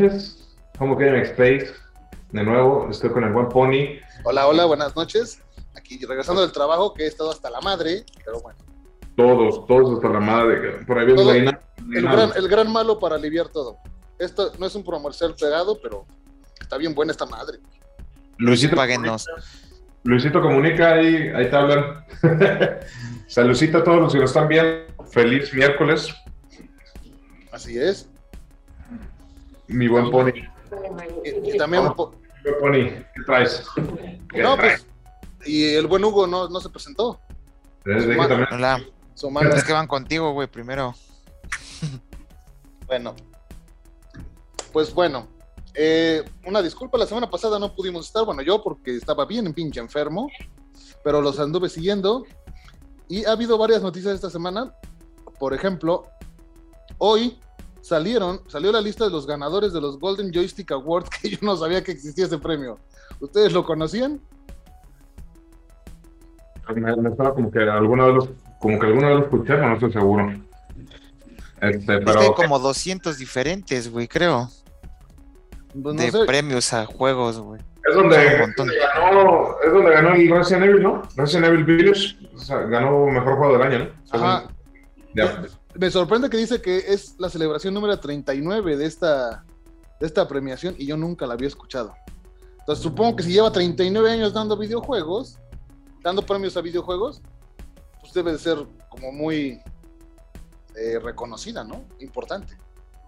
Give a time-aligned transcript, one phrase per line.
[0.00, 0.36] noches.
[0.78, 1.72] Que en Space.
[2.32, 3.98] De nuevo, estoy con el buen Pony.
[4.24, 5.42] Hola, hola, buenas noches.
[5.76, 8.58] Aquí regresando del trabajo, que he estado hasta la madre, pero bueno.
[9.16, 10.84] Todos, todos hasta la madre.
[10.86, 13.76] Por ahí viene Todo- El gran, el gran malo para aliviar todo.
[14.18, 16.06] Esto no es un comercial pegado, pero
[16.60, 17.58] está bien buena esta madre.
[18.38, 19.26] Luisito, Páguenos.
[20.04, 22.04] Luisito comunica ahí, ahí te hablan.
[23.26, 24.86] Saludcita a todos los que nos están viendo.
[25.10, 26.14] Feliz miércoles,
[27.52, 28.08] Así es.
[29.70, 30.32] Mi buen Pony.
[31.24, 33.64] Y, y también, po- Mi buen Pony, ¿qué traes?
[34.32, 34.84] ¿Qué no, traes?
[35.38, 37.20] pues, y el buen Hugo no, no se presentó.
[37.84, 38.82] Desde Hola.
[39.14, 40.94] Su mano, Es que van contigo, güey, primero.
[42.86, 43.14] bueno.
[44.72, 45.26] Pues bueno,
[45.74, 49.80] eh, una disculpa, la semana pasada no pudimos estar, bueno, yo porque estaba bien pinche
[49.80, 50.30] enfermo,
[51.02, 52.24] pero los anduve siguiendo
[53.08, 54.72] y ha habido varias noticias esta semana.
[55.40, 56.04] Por ejemplo,
[56.98, 57.40] hoy
[57.82, 61.56] salieron, salió la lista de los ganadores de los Golden Joystick Awards, que yo no
[61.56, 62.78] sabía que existía ese premio.
[63.20, 64.20] ¿Ustedes lo conocían?
[66.74, 68.28] Me, me suena como que alguna vez los,
[68.60, 70.32] como que alguna vez lo escuché, pero no estoy seguro.
[71.60, 74.48] Este, Es que hay pero como 200 diferentes, güey, creo.
[75.72, 76.24] Pues no de sé.
[76.26, 77.60] premios a juegos, güey.
[77.88, 81.02] es donde, ganó, es donde ganó el Resident Evil, ¿no?
[81.16, 83.90] Resident Evil Village, o sea, ganó mejor juego del año, ¿no?
[84.10, 84.48] Ajá.
[85.14, 85.42] Ya.
[85.74, 89.44] Me sorprende que dice que es la celebración número 39 de esta,
[89.98, 91.94] de esta premiación y yo nunca la había escuchado.
[92.60, 95.38] Entonces supongo que si lleva 39 años dando videojuegos,
[96.02, 97.22] dando premios a videojuegos,
[98.00, 99.60] pues debe de ser como muy
[100.76, 101.84] eh, reconocida, ¿no?
[101.98, 102.56] Importante.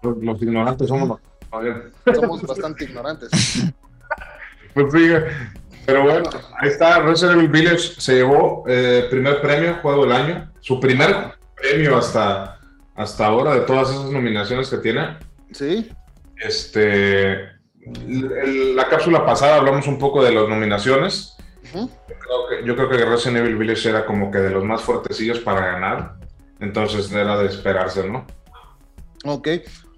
[0.01, 1.19] Los, los ignorantes somos los.
[1.51, 1.91] a ver.
[2.13, 3.31] Somos bastante ignorantes.
[4.73, 5.07] Pues sí,
[5.85, 10.51] pero bueno, ahí está, Resident Evil Village se llevó eh, primer premio, juego del año,
[10.61, 12.59] su primer premio hasta,
[12.95, 15.17] hasta ahora de todas esas nominaciones que tiene.
[15.51, 15.89] ¿Sí?
[16.37, 17.49] Este,
[18.75, 21.35] la cápsula pasada hablamos un poco de las nominaciones.
[21.73, 24.81] Yo creo, que, yo creo que Resident Evil Village era como que de los más
[24.81, 26.15] fuertecillos para ganar.
[26.59, 28.25] Entonces era de esperarse, ¿no?
[29.25, 29.47] Ok.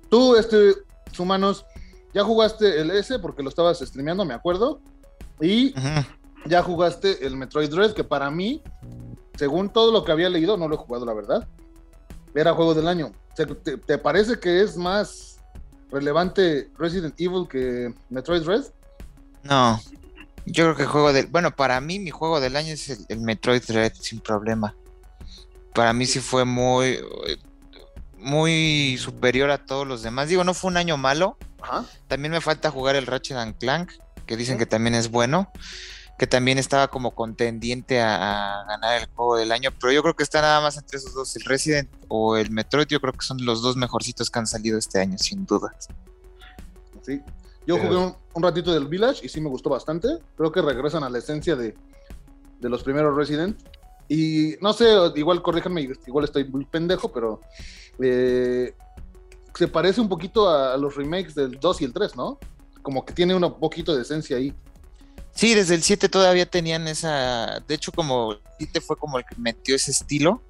[0.10, 0.74] Tú, este,
[1.18, 1.66] humanos,
[2.14, 4.82] ya jugaste el S porque lo estabas streameando, me acuerdo.
[5.42, 5.74] Y
[6.46, 8.64] ya jugaste el Metroid Dread, que para mí,
[9.38, 11.48] según todo lo que había leído, no lo he jugado, la verdad.
[12.34, 13.12] Era juego del año.
[13.36, 15.38] ¿te, te parece que es más
[15.92, 18.66] relevante Resident Evil que Metroid Dread?
[19.44, 19.80] No.
[20.46, 21.28] Yo creo que el juego del.
[21.28, 24.76] Bueno, para mí, mi juego del año es el, el Metroid Dread, sin problema.
[25.74, 27.00] Para mí sí fue muy.
[28.18, 30.30] Muy superior a todos los demás.
[30.30, 31.38] Digo, no fue un año malo.
[31.62, 31.86] Ajá.
[32.08, 33.92] También me falta jugar el Ratchet and Clank,
[34.26, 35.52] que dicen que también es bueno,
[36.18, 40.16] que también estaba como contendiente a, a ganar el juego del año, pero yo creo
[40.16, 43.26] que está nada más entre esos dos, el Resident o el Metroid, yo creo que
[43.26, 45.76] son los dos mejorcitos que han salido este año, sin duda.
[47.02, 47.22] Sí.
[47.68, 50.08] Yo jugué un, un ratito del Village y sí me gustó bastante.
[50.38, 51.76] Creo que regresan a la esencia de,
[52.60, 53.60] de los primeros Resident.
[54.08, 57.42] Y no sé, igual corríjanme, igual estoy muy pendejo, pero
[58.00, 58.76] eh,
[59.56, 62.38] se parece un poquito a, a los remakes del 2 y el 3, ¿no?
[62.84, 64.54] Como que tiene un poquito de esencia ahí.
[65.36, 69.26] Sí, desde el 7 todavía tenían esa, de hecho como el 7 fue como el
[69.26, 70.42] que metió ese estilo,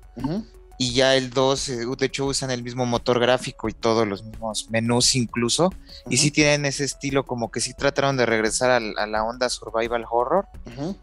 [0.78, 4.23] y ya el 2, eh, de hecho usan el mismo motor gráfico y todos los
[4.23, 5.73] mismos menús incluso,
[6.09, 9.50] y sí tienen ese estilo como que sí trataron de regresar al- a la onda
[9.50, 10.46] survival horror.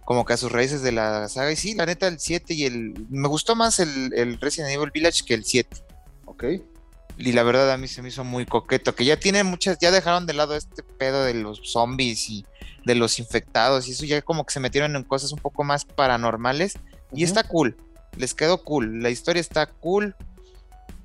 [0.05, 1.51] Como que a sus raíces de la saga.
[1.53, 3.07] Y sí, la neta, el 7 y el.
[3.11, 5.77] Me gustó más el, el Resident Evil Village que el 7.
[6.27, 6.45] Ok.
[7.19, 8.95] Y la verdad, a mí se me hizo muy coqueto.
[8.95, 9.79] Que ya tienen muchas.
[9.81, 12.45] Ya dejaron de lado este pedo de los zombies y
[12.85, 13.89] de los infectados.
[13.89, 16.75] Y eso ya como que se metieron en cosas un poco más paranormales.
[17.13, 17.77] Y está cool.
[18.17, 19.03] Les quedó cool.
[19.03, 20.15] La historia está cool.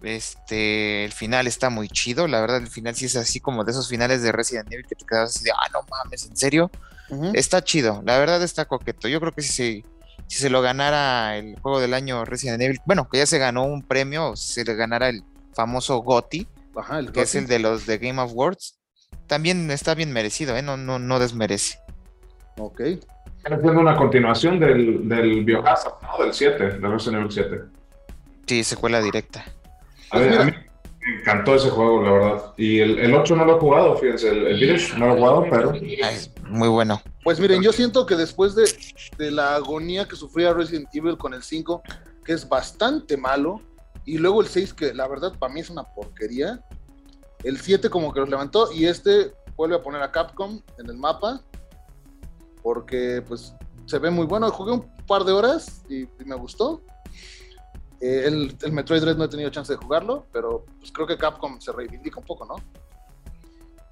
[0.04, 2.28] Este, el final está muy chido.
[2.28, 4.96] La verdad, el final sí es así como de esos finales de Resident Evil que
[4.96, 6.70] te quedas así de, ah, no mames, ¿en serio?
[7.34, 9.08] Está chido, la verdad está coqueto.
[9.08, 9.84] Yo creo que si se,
[10.28, 13.64] si se lo ganara el juego del año Resident Evil, bueno, que ya se ganó
[13.64, 15.24] un premio, si se le ganara el
[15.54, 17.38] famoso GOTY, Ajá, el que es Gotti.
[17.38, 18.77] el de los de Game of Awards,
[19.28, 20.62] también está bien merecido, ¿eh?
[20.62, 21.80] no, no, no desmerece.
[22.58, 22.80] Ok.
[22.80, 26.24] Viene siendo una continuación del, del Biohazard, ¿no?
[26.24, 27.62] Del 7, del Resident Evil 7.
[28.48, 29.46] Sí, secuela directa.
[30.12, 32.54] A, ver, a mí me encantó ese juego, la verdad.
[32.58, 34.30] Y el, el 8 no lo he jugado, fíjense.
[34.30, 37.02] El, el Village no lo he jugado, pero es muy bueno.
[37.24, 38.66] Pues miren, yo siento que después de,
[39.18, 41.84] de la agonía que sufría Resident Evil con el 5,
[42.26, 43.62] que es bastante malo,
[44.06, 46.62] y luego el 6, que la verdad para mí es una porquería,
[47.44, 50.98] el 7 como que los levantó, y este vuelve a poner a Capcom en el
[50.98, 51.42] mapa,
[52.62, 53.54] porque pues
[53.86, 54.50] se ve muy bueno.
[54.52, 56.82] Jugué un par de horas y, y me gustó.
[58.00, 61.18] Eh, el, el Metroid Dread no he tenido chance de jugarlo, pero pues creo que
[61.18, 62.56] Capcom se reivindica un poco, ¿no?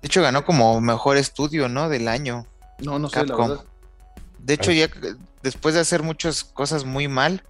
[0.02, 1.90] De hecho, ganó como mejor estudio, ¿no?
[1.90, 2.46] Del año.
[2.84, 3.50] No, no sé, la Capcom.
[3.50, 3.66] verdad.
[4.38, 4.88] De hecho, ya
[5.42, 7.44] después de hacer muchas cosas muy mal,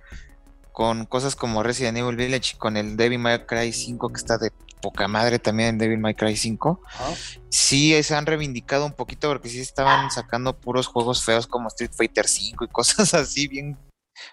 [0.71, 4.38] con cosas como Resident Evil Village y con el Devil May Cry 5, que está
[4.38, 4.51] de
[4.86, 7.06] poca madre también en Devil May Cry 5, Ajá.
[7.50, 11.90] sí se han reivindicado un poquito porque sí estaban sacando puros juegos feos como Street
[11.92, 13.80] Fighter 5 y cosas así bien,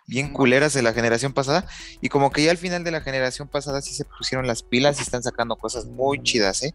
[0.06, 1.66] bien culeras de la generación pasada.
[2.02, 4.99] Y como que ya al final de la generación pasada sí se pusieron las pilas
[4.99, 6.75] y están sacando cosas muy chidas, ¿eh?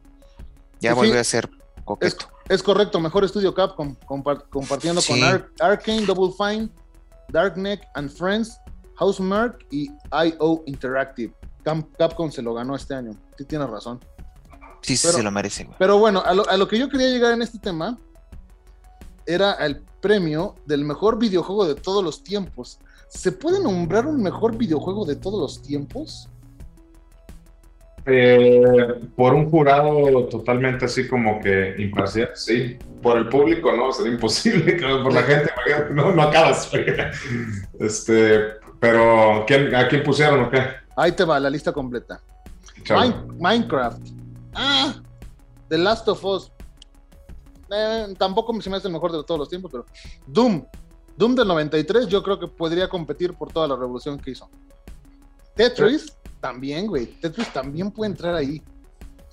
[0.80, 1.48] Ya Sí, volvió a ser
[1.86, 2.30] coqueto.
[2.50, 5.14] es correcto, mejor estudio Capcom, compar- compartiendo Sí.
[5.14, 6.70] con Ar- Arkane, Double Fine,
[7.30, 8.58] Darkneck and Friends,
[8.96, 11.32] Housemark y IO Interactive.
[11.98, 13.12] Capcom se lo ganó este año.
[13.38, 14.00] Sí, tienes razón.
[14.82, 15.76] Sí, sí pero- se lo merece, güey.
[15.80, 17.98] Pero bueno, a lo, a lo que yo quería llegar en este tema
[19.26, 22.80] era el premio del mejor videojuego de todos los tiempos.
[23.10, 26.30] ¿Se puede nombrar un mejor videojuego de todos los tiempos?
[28.10, 28.62] Eh,
[29.18, 32.78] por un jurado totalmente así como que imparcial, sí.
[33.02, 34.74] Por el público, no, sería imposible.
[35.04, 35.52] Por la gente,
[35.92, 36.72] no, no acabas.
[37.80, 38.40] Este,
[38.80, 40.62] pero ¿quién, ¿a quién pusieron o qué?
[40.98, 42.20] Ahí te va la lista completa.
[43.40, 44.02] Minecraft.
[44.56, 44.96] Ah,
[45.70, 46.52] The Last of Us.
[47.70, 49.86] Eh, tampoco se me hace el mejor de todos los tiempos, pero
[50.26, 50.66] Doom.
[51.16, 54.50] Doom del 93 yo creo que podría competir por toda la revolución que hizo.
[55.56, 57.06] Tetris también, güey.
[57.06, 58.62] Tetris también puede entrar ahí.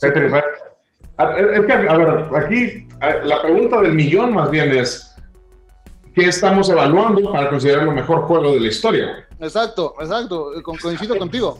[0.00, 2.88] Tetris, Es que, a ver, aquí
[3.24, 5.14] la pregunta del millón más bien es:
[6.14, 9.23] ¿qué estamos evaluando para considerarlo mejor juego de la historia?
[9.40, 10.54] Exacto, exacto.
[10.58, 11.58] eh, co- Coincido contigo.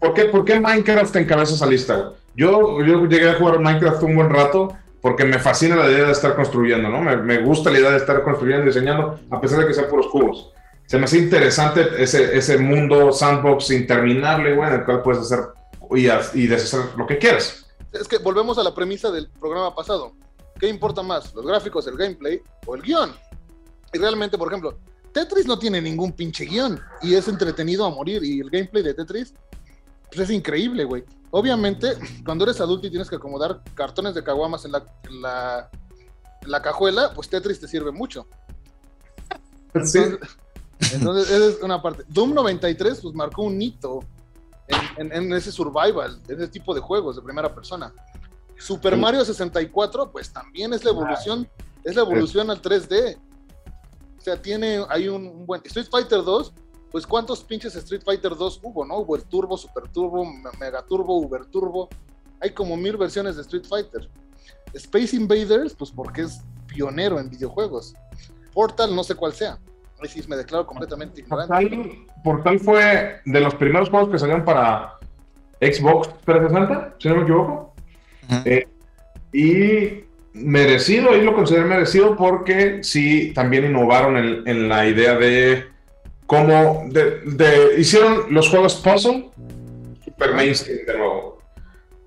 [0.00, 2.12] ¿Por qué, por qué Minecraft encabeza esa lista?
[2.34, 4.68] Yo, yo llegué a jugar Minecraft un buen rato
[5.00, 7.00] porque me fascina la idea de estar construyendo, ¿no?
[7.00, 10.08] Me, me gusta la idea de estar construyendo diseñando, a pesar de que sean puros
[10.08, 10.50] cubos.
[10.86, 15.40] Se me hace interesante ese, ese mundo sandbox interminable, güey, en el cual puedes hacer
[15.94, 16.08] y,
[16.42, 17.66] y deshacer lo que quieras.
[17.92, 20.12] Es que volvemos a la premisa del programa pasado.
[20.58, 21.34] ¿Qué importa más?
[21.34, 23.12] ¿Los gráficos, el gameplay o el guion?
[23.92, 24.76] Y realmente, por ejemplo,
[25.14, 28.22] Tetris no tiene ningún pinche guion y es entretenido a morir.
[28.22, 29.32] Y el gameplay de Tetris
[30.08, 31.04] pues es increíble, güey.
[31.30, 31.94] Obviamente,
[32.24, 35.70] cuando eres adulto y tienes que acomodar cartones de caguamas en la, en la,
[36.42, 38.26] en la cajuela, pues Tetris te sirve mucho.
[39.84, 39.98] Sí.
[39.98, 40.18] Entonces,
[40.92, 42.04] entonces, esa es una parte.
[42.08, 44.00] Doom 93 pues marcó un hito
[44.96, 47.92] en, en- en ese survival, en ese tipo de juegos de primera persona.
[48.56, 49.00] Super Sí.
[49.00, 51.48] Mario 64 pues también es la evolución,
[51.82, 53.16] es la evolución al 3D.
[54.24, 55.60] O sea, tiene, hay un, un buen...
[55.66, 56.54] Street Fighter 2,
[56.90, 59.00] pues cuántos pinches Street Fighter 2 hubo, ¿no?
[59.00, 61.90] Hubo el Turbo, Super Turbo, Me- Mega Turbo, Uber Turbo.
[62.40, 64.08] Hay como mil versiones de Street Fighter.
[64.72, 67.92] Space Invaders, pues porque es pionero en videojuegos.
[68.54, 69.58] Portal, no sé cuál sea.
[70.00, 71.52] Ahí sí me declaro completamente ignorante.
[71.52, 74.94] Portal, Portal fue de los primeros juegos que salieron para
[75.60, 77.74] Xbox 360, si no me equivoco.
[78.46, 78.66] Eh,
[79.34, 85.66] y merecido, ahí lo consideré merecido porque sí, también innovaron en, en la idea de
[86.26, 89.30] cómo de, de- hicieron los juegos puzzle
[90.04, 91.38] super mainstream de nuevo.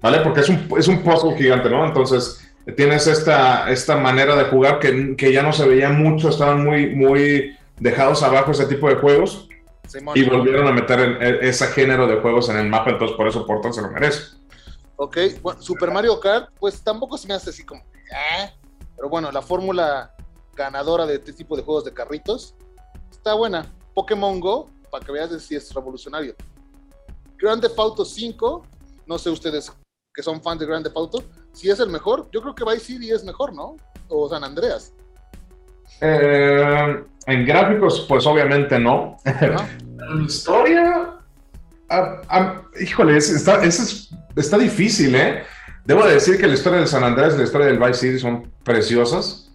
[0.01, 0.19] ¿Vale?
[0.19, 1.85] Porque es un, es un puzzle gigante, ¿no?
[1.85, 6.63] Entonces tienes esta, esta manera de jugar que, que ya no se veía mucho, estaban
[6.63, 9.47] muy, muy dejados abajo ese tipo de juegos
[9.87, 10.17] Simón.
[10.17, 13.73] y volvieron a meter ese género de juegos en el mapa, entonces por eso Portal
[13.73, 14.35] se lo merece.
[14.97, 17.81] Ok, bueno, Super Mario Kart, pues tampoco se me hace así como.
[18.13, 18.51] "Ah",
[18.95, 20.13] Pero bueno, la fórmula
[20.55, 22.55] ganadora de este tipo de juegos de carritos
[23.11, 23.65] está buena.
[23.93, 26.35] Pokémon Go, para que veas si es revolucionario.
[27.37, 28.65] Grand Theft Auto 5,
[29.05, 29.71] no sé ustedes
[30.13, 31.23] que son fans de Grand Theft Auto,
[31.53, 33.75] si es el mejor, yo creo que Vice City es mejor, ¿no?
[34.09, 34.93] O San Andreas.
[36.01, 39.17] Eh, en gráficos, pues obviamente no.
[39.25, 39.67] ¿no?
[40.13, 41.17] En historia,
[41.89, 45.43] ah, ah, híjole, es- está, es- está difícil, ¿eh?
[45.87, 48.19] Debo de decir que la historia de San Andrés y la historia del Vice City
[48.19, 49.49] son preciosas.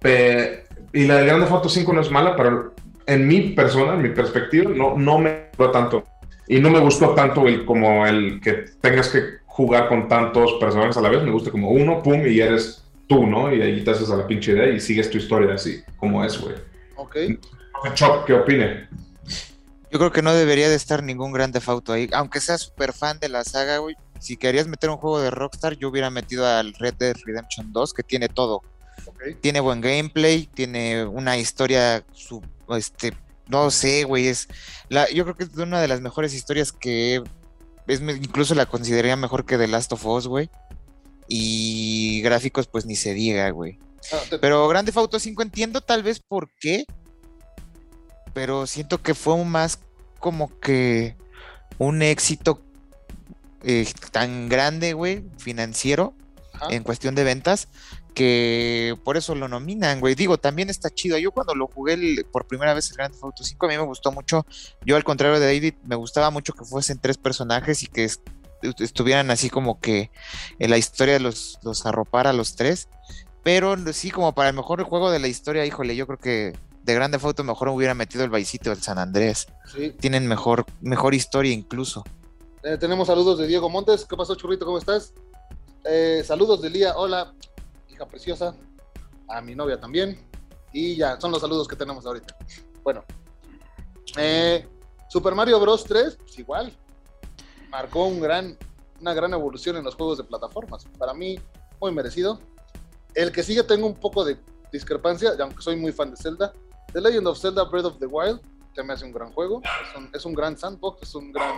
[0.00, 2.74] Pe- y la de Grande Foto 5 no es mala, pero
[3.06, 6.04] en mi persona, en mi perspectiva, no, no me gustó tanto.
[6.48, 10.96] Y no me gustó tanto el como el que tengas que jugar con tantos personajes
[10.96, 11.22] a la vez.
[11.22, 13.54] Me gusta como uno, pum, y eres tú, ¿no?
[13.54, 16.36] Y ahí te haces a la pinche idea y sigues tu historia así, como es,
[16.40, 16.56] güey.
[16.96, 17.16] Ok.
[17.94, 18.88] Chop, ¿qué opine?
[19.92, 22.92] Yo creo que no debería de estar ningún Grand Theft Auto ahí, aunque sea súper
[22.92, 23.94] fan de la saga, güey.
[24.18, 27.94] Si querías meter un juego de Rockstar, yo hubiera metido al Red Dead Redemption 2,
[27.94, 28.62] que tiene todo.
[29.40, 32.42] Tiene buen gameplay, tiene una historia, su-
[32.76, 33.14] este,
[33.48, 34.48] no sé, güey, es
[34.88, 37.22] la, yo creo que es una de las mejores historias que
[37.86, 40.50] es, incluso la consideraría mejor que The Last of Us, güey.
[41.28, 43.78] Y gráficos, pues ni se diga, güey.
[44.12, 46.84] Ah, te- Pero Grand Theft Auto 5 entiendo tal vez por qué,
[48.34, 49.78] pero siento que fue más
[50.20, 51.16] como que
[51.78, 52.62] un éxito
[53.64, 56.14] eh, tan grande, güey, financiero,
[56.70, 57.68] en cuestión de ventas,
[58.14, 60.14] que por eso lo nominan, güey.
[60.14, 61.18] Digo, también está chido.
[61.18, 63.84] Yo cuando lo jugué por primera vez el Grand Theft Auto 5, a mí me
[63.84, 64.44] gustó mucho.
[64.84, 68.10] Yo, al contrario de David, me gustaba mucho que fuesen tres personajes y que
[68.80, 70.10] estuvieran así como que
[70.58, 72.88] en la historia los, los arropara a los tres.
[73.44, 76.94] Pero sí, como para el mejor juego de la historia, híjole, yo creo que de
[76.94, 79.46] Grande Auto mejor hubiera metido el Baicito del San Andrés.
[80.00, 82.02] Tienen mejor, mejor historia incluso.
[82.64, 84.04] Eh, tenemos saludos de Diego Montes.
[84.04, 84.66] ¿Qué pasó, Churrito?
[84.66, 85.14] ¿Cómo estás?
[85.84, 86.96] Eh, saludos de Lía.
[86.96, 87.32] Hola,
[87.88, 88.54] hija preciosa.
[89.28, 90.28] A mi novia también.
[90.72, 92.36] Y ya, son los saludos que tenemos ahorita.
[92.82, 93.04] Bueno.
[94.16, 94.66] Eh,
[95.08, 95.84] Super Mario Bros.
[95.84, 96.76] 3, pues igual.
[97.70, 98.58] Marcó un gran,
[99.00, 100.84] una gran evolución en los juegos de plataformas.
[100.98, 101.38] Para mí,
[101.80, 102.40] muy merecido.
[103.14, 104.36] El que sigue tengo un poco de
[104.72, 106.52] discrepancia, aunque soy muy fan de Zelda.
[106.92, 108.40] The Legend of Zelda Breath of the Wild,
[108.82, 109.62] me hace un gran juego.
[110.12, 111.54] Es un, gran sandbox, es un gran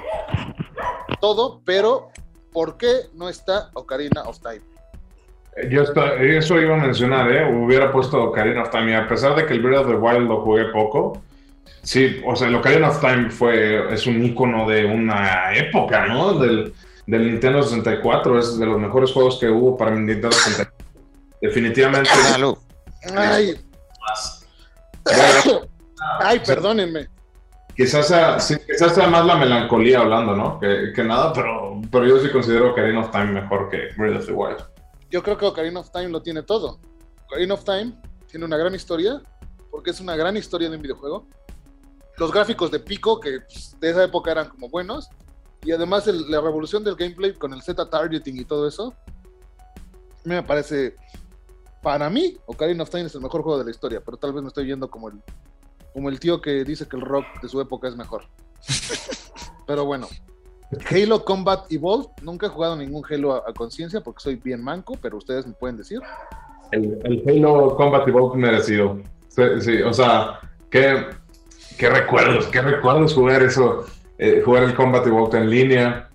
[1.21, 2.11] todo, pero
[2.53, 4.63] ¿por qué no está Ocarina of Time?
[5.57, 7.45] Eh, yo eso iba a mencionar, ¿eh?
[7.53, 10.29] Hubiera puesto Ocarina of Time, y a pesar de que el Breath of the Wild
[10.29, 11.23] lo jugué poco,
[11.83, 16.35] sí, o sea, el Ocarina of Time fue, es un icono de una época, ¿no?
[16.35, 16.73] Del,
[17.07, 20.81] del Nintendo 64, es de los mejores juegos que hubo para Nintendo 64.
[21.41, 22.11] Definitivamente.
[23.17, 23.57] Ay.
[26.21, 27.09] Ay, perdónenme.
[27.77, 30.61] Quizás sea, quizás sea más la melancolía hablando, ¿no?
[30.61, 34.33] Que, nada, pero, pero yo sí considero Ocarina of Time mejor que Breath of the
[34.33, 34.59] Wild.
[35.11, 36.79] Yo creo que Ocarina of Time lo tiene todo.
[37.27, 37.95] Ocarina of Time
[38.27, 39.23] tiene una gran historia,
[39.71, 41.27] porque es una gran historia de un videojuego.
[42.19, 45.09] Los gráficos de Pico, que pues, de esa época eran como buenos,
[45.63, 48.95] y además la revolución del gameplay con el Z targeting y todo eso,
[50.25, 50.97] me parece
[51.83, 54.43] para mí, Ocarina of Time es el mejor juego de la historia, pero tal vez
[54.43, 55.23] me estoy viendo como el,
[55.93, 58.25] como el tío que dice que el rock de su época es mejor.
[59.67, 60.09] pero bueno,
[60.91, 65.17] Halo Combat Evolved, nunca he jugado ningún Halo a, conciencia porque soy bien manco, pero
[65.17, 66.01] ustedes me pueden decir.
[66.71, 69.01] El, Halo Combat Evolved merecido.
[69.29, 71.07] Sí, o sea, qué,
[71.79, 73.87] qué recuerdos, qué recuerdos jugar eso,
[74.19, 76.09] eh, jugar el Combat Evolved en línea.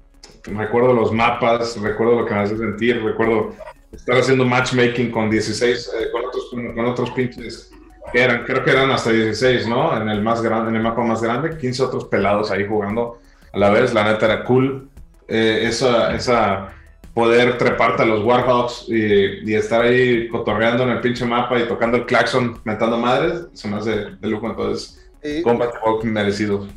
[0.43, 3.55] Recuerdo los mapas, recuerdo lo que me hace sentir, recuerdo
[3.91, 7.71] estar haciendo matchmaking con 16, eh, con, otros, con otros pinches
[8.11, 9.95] que eran, creo que eran hasta 16, ¿no?
[9.99, 13.19] En el, más grande, en el mapa más grande, 15 otros pelados ahí jugando
[13.51, 14.89] a la vez, la neta era cool.
[15.27, 16.73] Eh, esa, esa
[17.13, 21.67] poder treparte a los Warhawks y, y, estar ahí cotorreando en el pinche mapa y
[21.67, 25.01] tocando el claxon, metando madres, se me hace de lujo, entonces,
[25.43, 26.67] Combat Walk merecido.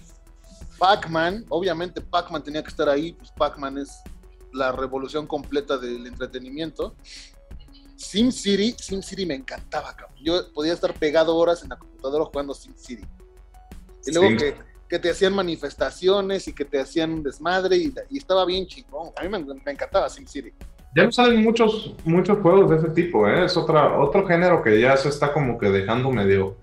[0.79, 4.01] Pac-Man, obviamente Pac-Man tenía que estar ahí, pues Pac-Man es
[4.53, 6.95] la revolución completa del entretenimiento.
[7.99, 10.17] Sim City, Sim City me encantaba, cabrón.
[10.23, 13.05] Yo podía estar pegado horas en la computadora jugando Sim City.
[14.07, 14.55] Y luego que,
[14.89, 19.11] que, te hacían manifestaciones y que te hacían desmadre y, estaba bien chingón.
[19.17, 20.53] A mí me, encantaba Sim City.
[20.95, 23.45] Ya no salen muchos, muchos juegos de ese tipo, ¿eh?
[23.45, 26.57] es otra, otro género que ya se está como que dejando medio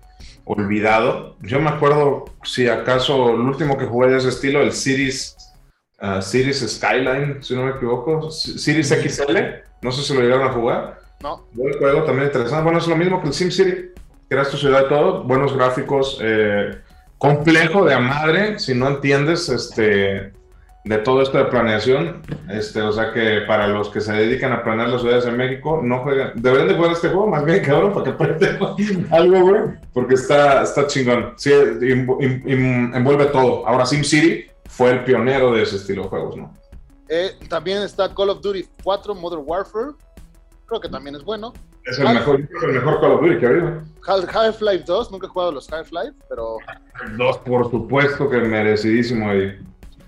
[0.46, 1.36] olvidado.
[1.42, 5.36] Yo me acuerdo, si acaso, el último que jugué de ese estilo, el Cities
[6.00, 9.36] uh, Skyline, si no me equivoco, Cities XL,
[9.82, 11.05] no sé si lo llegaron a jugar.
[11.22, 11.46] No.
[11.52, 12.62] Buen juego también interesante.
[12.62, 13.90] Bueno, es lo mismo que el SimCity,
[14.28, 16.78] creas tu ciudad y todo, buenos gráficos, eh,
[17.18, 20.32] complejo de a madre, si no entiendes este,
[20.86, 22.22] de todo esto de planeación.
[22.48, 25.80] Este, o sea que para los que se dedican a planear las ciudades en México,
[25.82, 29.62] no jueguen, deberían de jugar este juego, más bien cabrón, para que aprendan algo, güey,
[29.92, 31.34] porque está, está chingón.
[31.36, 33.66] Sí, envuelve todo.
[33.66, 36.54] Ahora SimCity fue el pionero de ese estilo de juegos, ¿no?
[37.08, 39.92] Eh, también está Call of Duty 4 Modern Warfare.
[40.66, 41.52] Creo que también es bueno.
[41.84, 43.82] Es el, mejor, el mejor Call of Duty que ha habido.
[44.06, 46.58] Half-Life 2, nunca he jugado los Half-Life, pero.
[47.04, 49.58] El 2, por supuesto que merecidísimo ahí.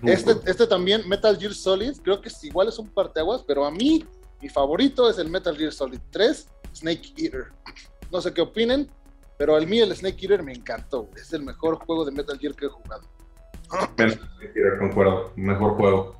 [0.02, 3.70] Este, este también, Metal Gear Solid, creo que es, igual es un parteaguas, pero a
[3.70, 4.04] mí,
[4.40, 7.46] mi favorito es el Metal Gear Solid 3, Snake Eater.
[8.10, 8.88] No sé qué opinen,
[9.36, 11.08] pero al mí el Snake Eater me encantó.
[11.16, 13.02] Es el mejor juego de Metal Gear que he jugado.
[14.78, 16.16] Concuerdo, mejor juego.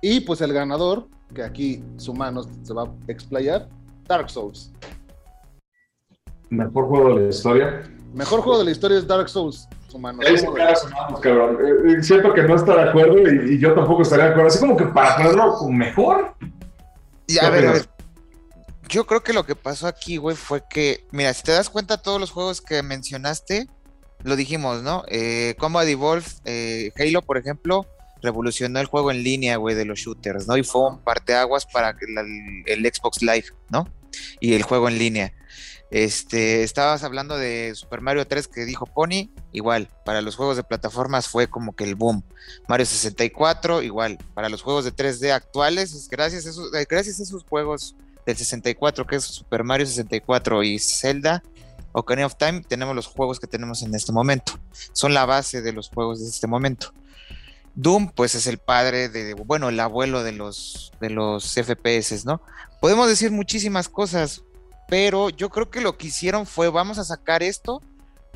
[0.00, 3.68] Y pues el ganador, que aquí su mano se va a explayar,
[4.06, 4.72] Dark Souls.
[6.50, 7.82] Mejor juego de la historia.
[8.14, 9.68] Mejor juego de la historia es Dark Souls.
[9.88, 10.22] Su mano.
[10.22, 14.48] Eh, eh, siento que no está de acuerdo y, yo tampoco estaría de acuerdo.
[14.48, 16.34] Así como que para ponerlo mejor.
[17.26, 17.88] Y a ver, a ver.
[18.88, 21.98] Yo creo que lo que pasó aquí, güey, fue que, mira, si te das cuenta,
[21.98, 23.68] todos los juegos que mencionaste,
[24.24, 25.04] lo dijimos, ¿no?
[25.08, 27.86] Eh, Combat Evolve, eh, Halo, por ejemplo,
[28.22, 30.56] revolucionó el juego en línea, güey, de los shooters, ¿no?
[30.56, 31.96] Y fue un parteaguas para
[32.66, 33.88] el, Xbox Live, ¿no?
[34.40, 35.32] Y el juego en línea.
[35.90, 40.62] Este, estabas hablando de Super Mario 3 que dijo Pony, igual, para los juegos de
[40.62, 42.22] plataformas fue como que el boom.
[42.68, 47.44] Mario 64, igual, para los juegos de 3D actuales, gracias a esos, gracias a esos
[47.44, 47.96] juegos
[48.26, 51.42] del 64, que es Super Mario 64 y Zelda,
[51.92, 54.58] Ocarina of Time, tenemos los juegos que tenemos en este momento.
[54.92, 56.92] Son la base de los juegos de este momento.
[57.80, 62.42] Doom, pues es el padre de, bueno, el abuelo de los, de los FPS, ¿no?
[62.80, 64.42] Podemos decir muchísimas cosas,
[64.88, 67.80] pero yo creo que lo que hicieron fue, vamos a sacar esto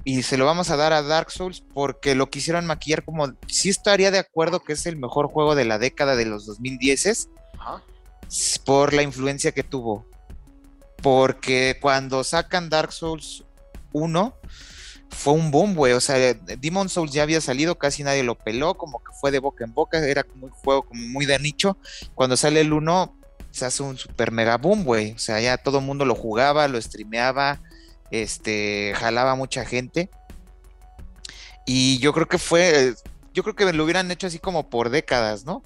[0.04, 3.68] y se lo vamos a dar a Dark Souls porque lo quisieron maquillar como, sí
[3.68, 7.28] estaría de acuerdo que es el mejor juego de la década de los 2010
[8.64, 10.06] por la influencia que tuvo.
[11.02, 13.42] Porque cuando sacan Dark Souls
[13.90, 14.36] 1,
[15.12, 15.92] fue un boom, güey.
[15.92, 19.38] O sea, Demon Souls ya había salido, casi nadie lo peló, como que fue de
[19.38, 21.76] boca en boca, era como un juego como muy de nicho.
[22.14, 23.18] Cuando sale el 1,
[23.50, 25.12] se hace un super mega boom, güey.
[25.12, 27.60] O sea, ya todo el mundo lo jugaba, lo streameaba,
[28.10, 30.10] este, jalaba mucha gente.
[31.66, 32.94] Y yo creo que fue,
[33.34, 35.62] yo creo que lo hubieran hecho así como por décadas, ¿no?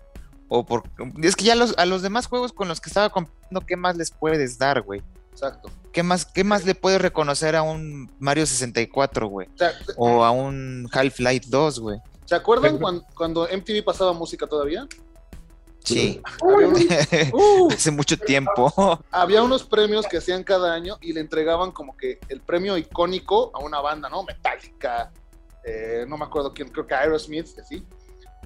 [0.48, 0.84] O por,
[1.22, 3.96] es que ya los, a los demás juegos con los que estaba comprando, ¿qué más
[3.96, 5.02] les puedes dar, güey?
[5.36, 5.70] Exacto.
[5.92, 9.48] ¿Qué más, ¿Qué más le puedes reconocer a un Mario 64, güey?
[9.98, 11.98] O, a un Half-Life 2, güey.
[12.24, 12.78] ¿Se acuerdan
[13.14, 14.86] cuando, MTV pasaba música todavía?
[15.84, 16.22] Sí.
[17.32, 17.70] Uh.
[17.70, 18.72] Hace mucho tiempo.
[19.10, 23.50] Había unos premios que hacían cada año y le entregaban como que el premio icónico
[23.54, 24.22] a una banda, ¿no?
[24.22, 25.12] Metallica,
[25.64, 27.86] eh, no me acuerdo quién, creo que Aerosmith, así.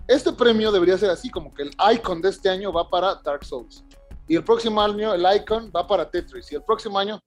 [0.09, 3.45] Este premio debería ser así, como que el icon de este año va para Dark
[3.45, 3.85] Souls.
[4.31, 6.53] Y el próximo año el icon va para Tetris.
[6.53, 7.21] Y el próximo año,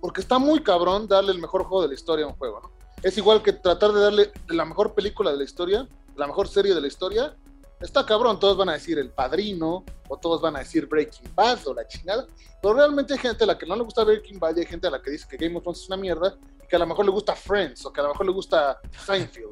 [0.00, 2.70] porque está muy cabrón darle el mejor juego de la historia a un juego, ¿no?
[3.02, 6.72] Es igual que tratar de darle la mejor película de la historia, la mejor serie
[6.72, 7.36] de la historia.
[7.80, 11.66] Está cabrón, todos van a decir El Padrino, o todos van a decir Breaking Bad,
[11.66, 12.28] o la chingada.
[12.62, 14.86] Pero realmente hay gente a la que no le gusta Breaking Bad y hay gente
[14.86, 16.86] a la que dice que Game of Thrones es una mierda, y que a lo
[16.86, 19.50] mejor le gusta Friends, o que a lo mejor le gusta Seinfeld.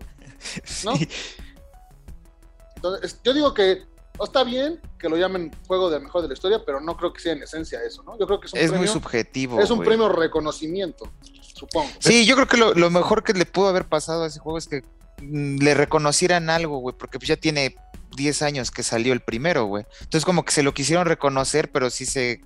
[0.85, 0.93] ¿No?
[2.77, 3.83] Entonces, yo digo que
[4.25, 7.21] está bien que lo llamen juego de mejor de la historia, pero no creo que
[7.21, 8.19] sea en esencia eso, ¿no?
[8.19, 9.61] Yo creo que es un es muy subjetivo.
[9.61, 11.11] Es un premio reconocimiento,
[11.55, 11.91] supongo.
[11.99, 14.67] Sí, yo creo que lo, mejor que le pudo haber pasado a ese juego es
[14.67, 14.83] que
[15.23, 17.77] mm, le reconocieran algo, güey, porque pues ya tiene
[18.17, 19.85] 10 años que salió el primero, güey.
[20.01, 22.41] Entonces como que se lo quisieron reconocer, pero sí se,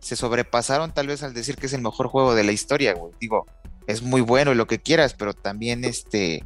[0.00, 3.14] se sobrepasaron tal vez al decir que es el mejor juego de la historia, güey.
[3.20, 3.46] Digo,
[3.86, 6.44] es muy bueno y lo que quieras, pero también este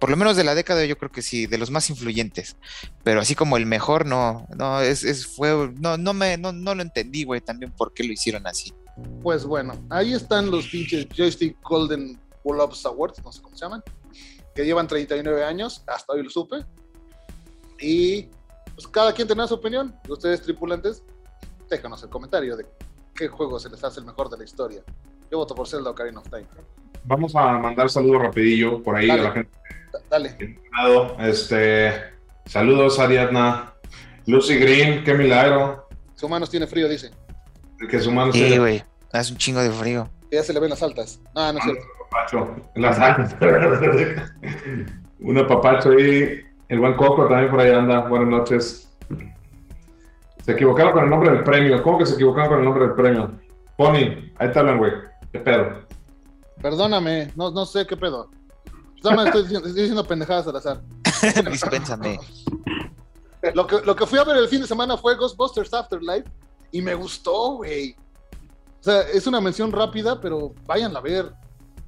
[0.00, 2.56] por lo menos de la década yo creo que sí, de los más influyentes,
[3.04, 6.74] pero así como el mejor no, no, es, es fue, no, no me, no, no
[6.74, 8.72] lo entendí, güey, también por qué lo hicieron así.
[9.22, 13.82] Pues bueno, ahí están los pinches Joystick Golden Globes Awards, no sé cómo se llaman,
[14.54, 16.64] que llevan 39 años, hasta hoy lo supe,
[17.78, 18.22] y
[18.74, 21.02] pues cada quien tendrá su opinión, ustedes tripulantes,
[21.68, 22.64] déjanos el comentario de
[23.14, 24.82] qué juego se les hace el mejor de la historia.
[25.30, 26.46] Yo voto por Zelda Ocarina of Time.
[27.04, 29.59] Vamos a mandar saludos rapidillo por ahí a la gente
[30.08, 30.36] Dale.
[31.20, 31.92] Este,
[32.46, 33.74] saludos, Ariadna.
[34.26, 35.88] Lucy Green, qué milagro.
[36.14, 37.10] Su manos tiene frío, dice.
[37.88, 38.84] Que su mano sí, güey.
[39.12, 40.08] Hace un chingo de frío.
[40.30, 41.20] Ya se le ven las altas.
[41.34, 41.82] Ah, no es cierto.
[42.10, 43.34] Papacho, las altas.
[45.20, 46.42] Una papacho ahí.
[46.68, 48.00] El buen Coco también por ahí anda.
[48.00, 48.88] Buenas noches.
[50.44, 51.82] Se equivocaron con el nombre del premio.
[51.82, 53.32] ¿Cómo que se equivocaron con el nombre del premio?
[53.76, 54.92] Pony, ahí te hablan, güey.
[55.32, 55.82] ¿Qué pedo?
[56.60, 58.30] Perdóname, no, no sé qué pedo.
[59.02, 60.82] No, estoy diciendo, estoy diciendo pendejadas al azar.
[61.50, 62.20] Dispénsame.
[63.54, 66.30] Lo que, lo que fui a ver el fin de semana fue Ghostbusters Afterlife
[66.72, 67.96] y me gustó, güey.
[68.80, 71.32] O sea, es una mención rápida, pero váyanla a ver.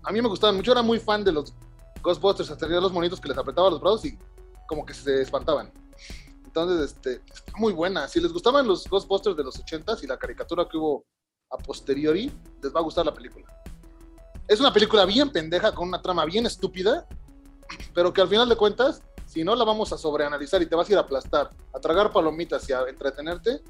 [0.02, 1.54] A mí me gustaban mucho, era muy fan de los
[2.02, 4.18] Ghostbusters, hasta los monitos que les apretaba los brazos y
[4.66, 5.70] como que se espantaban.
[6.44, 8.08] Entonces, este, está muy buena.
[8.08, 11.04] Si les gustaban los Ghostbusters de los 80s y la caricatura que hubo
[11.50, 13.46] a posteriori, les va a gustar la película.
[14.52, 17.06] Es una película bien pendeja, con una trama bien estúpida,
[17.94, 20.86] pero que al final de cuentas, si no la vamos a sobreanalizar y te vas
[20.90, 23.60] a ir a aplastar, a tragar palomitas y a entretenerte,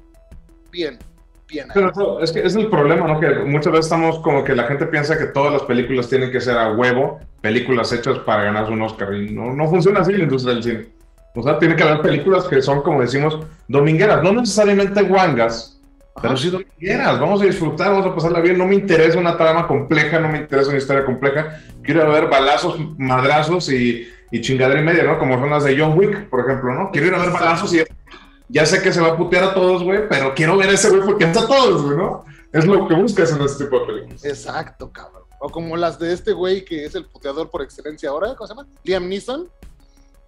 [0.69, 0.99] bien,
[1.47, 1.69] bien.
[1.73, 3.17] Pero es que es el problema, ¿no?
[3.17, 6.41] Que muchas veces estamos como que la gente piensa que todas las películas tienen que
[6.41, 10.25] ser a huevo, películas hechas para ganarse un Oscar, y no, no funciona así la
[10.25, 10.87] industria del cine.
[11.33, 15.72] O sea, tiene que haber películas que son, como decimos, domingueras, no necesariamente guangas,
[16.21, 18.57] pero si no quieras, vamos a disfrutar, vamos a pasarla bien.
[18.57, 21.59] No me interesa una trama compleja, no me interesa una historia compleja.
[21.81, 25.17] Quiero ver balazos, madrazos y, y chingadera y media, ¿no?
[25.17, 26.91] Como son las de John Wick, por ejemplo, ¿no?
[26.91, 27.83] Quiero ir a ver balazos y
[28.49, 30.89] ya sé que se va a putear a todos, güey, pero quiero ver a ese
[30.89, 32.25] güey porque está a todos, güey, ¿no?
[32.51, 34.23] Es lo que buscas en este tipo de películas.
[34.23, 35.23] Exacto, cabrón.
[35.39, 38.53] O como las de este güey que es el puteador por excelencia ahora, ¿cómo se
[38.53, 38.67] llama?
[38.83, 39.49] Liam Neeson.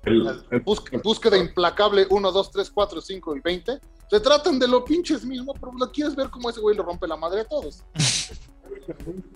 [0.03, 0.41] El,
[1.03, 5.53] búsqueda implacable 1, 2, 3, 4, 5 y 20 se tratan de lo pinches mismo,
[5.53, 7.83] pero lo quieres ver como ese güey le rompe la madre a todos.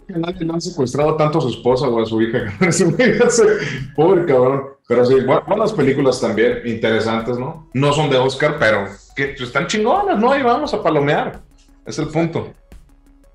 [0.08, 2.40] Nadie le han secuestrado tanto a su esposa o a su hija.
[3.96, 4.64] Pobre cabrón.
[4.88, 5.16] Pero sí,
[5.48, 7.70] buenas películas también, interesantes, ¿no?
[7.74, 10.36] No son de Oscar, pero que están chingonas, ¿no?
[10.38, 11.42] Y vamos a palomear.
[11.86, 12.52] Es el punto.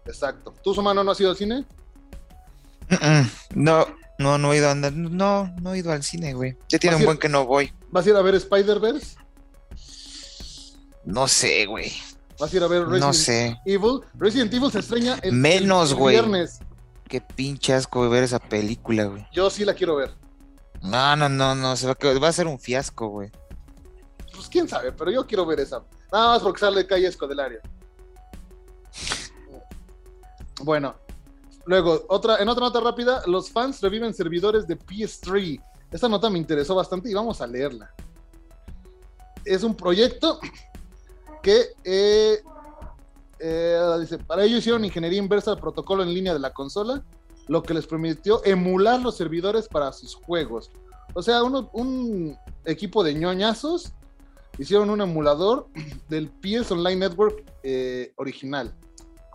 [0.04, 0.52] Exacto.
[0.62, 1.64] ¿Tú, Somano, no has ido al cine?
[3.54, 3.86] No,
[4.18, 4.92] no, no he ido a andar.
[4.92, 6.56] No, no he ido al cine, güey.
[6.68, 7.72] Ya tiene ¿Vas a un ir- buen que no voy.
[7.90, 9.16] ¿Vas a ir a ver Spider-Verse?
[11.04, 11.92] No sé, güey.
[12.38, 13.56] ¿Vas a ir a ver Resident No sé.
[13.64, 14.00] Evil?
[14.14, 16.14] Resident Evil se estrena el, Menos, el güey.
[16.16, 16.58] viernes.
[17.08, 19.26] Qué pinche asco ver esa película, güey.
[19.32, 20.12] Yo sí la quiero ver.
[20.82, 21.76] No, no, no, no.
[21.76, 23.30] Se va, a quedar- va a ser un fiasco, güey.
[24.34, 25.82] Pues quién sabe, pero yo quiero ver esa.
[26.12, 27.60] Nada más porque sale Calle Escodelario.
[30.62, 30.94] Bueno,
[31.66, 35.60] luego, otra, en otra nota rápida, los fans reviven servidores de PS3.
[35.90, 37.92] Esta nota me interesó bastante y vamos a leerla.
[39.44, 40.40] Es un proyecto
[41.44, 42.38] que eh,
[43.38, 47.04] eh, dice, para ello hicieron ingeniería inversa del protocolo en línea de la consola,
[47.46, 50.70] lo que les permitió emular los servidores para sus juegos.
[51.12, 53.92] O sea, un equipo de ñoñazos
[54.58, 55.68] hicieron un emulador
[56.08, 58.74] del PS Online Network eh, original.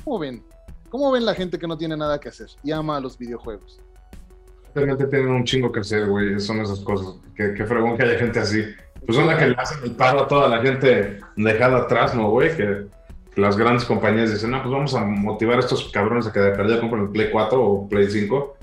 [0.04, 0.44] ¿Cómo ven?
[0.90, 3.80] ¿Cómo ven la gente que no tiene nada que hacer y ama los videojuegos?
[4.74, 6.40] Realmente tienen un chingo que hacer, güey.
[6.40, 7.16] Son esas cosas.
[7.36, 8.64] Que, que fregón que haya gente así.
[9.10, 12.30] Pues son las que le hacen el paro a toda la gente dejada atrás, ¿no,
[12.30, 12.56] güey?
[12.56, 12.86] Que,
[13.34, 16.40] que las grandes compañías dicen, no, pues vamos a motivar a estos cabrones a que
[16.40, 18.58] de perdida compren el Play 4 o Play 5.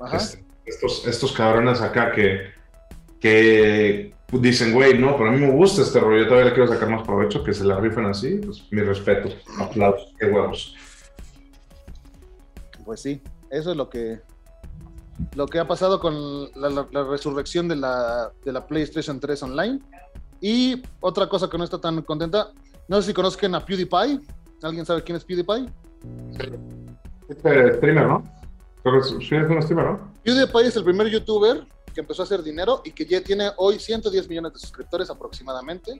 [0.00, 0.16] Ajá.
[0.16, 2.40] Este, estos, estos cabrones acá que,
[3.20, 6.72] que dicen, güey, no, pero a mí me gusta este rollo, yo todavía le quiero
[6.72, 9.28] sacar más provecho, que se la rifen así, pues mi respeto,
[9.60, 10.74] aplausos, qué huevos.
[12.84, 14.18] Pues sí, eso es lo que
[15.34, 16.14] lo que ha pasado con
[16.54, 19.80] la, la- la resurrección de la, de la PlayStation 3 Online.
[20.40, 22.52] Y otra cosa que no está tan contenta,
[22.88, 24.20] no sé si conozcan a PewDiePie.
[24.62, 25.66] ¿Alguien sabe quién es PewDiePie?
[27.28, 28.22] Este streamer, ¿no?
[29.20, 30.12] Sí es un streamer, ¿no?
[30.22, 33.78] PewDiePie es el primer youtuber que empezó a hacer dinero y que ya tiene hoy
[33.78, 35.98] 110 millones de suscriptores aproximadamente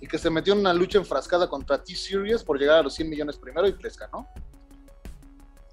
[0.00, 3.08] y que se metió en una lucha enfrascada contra T-Series por llegar a los 100
[3.08, 4.26] millones primero y les ganó.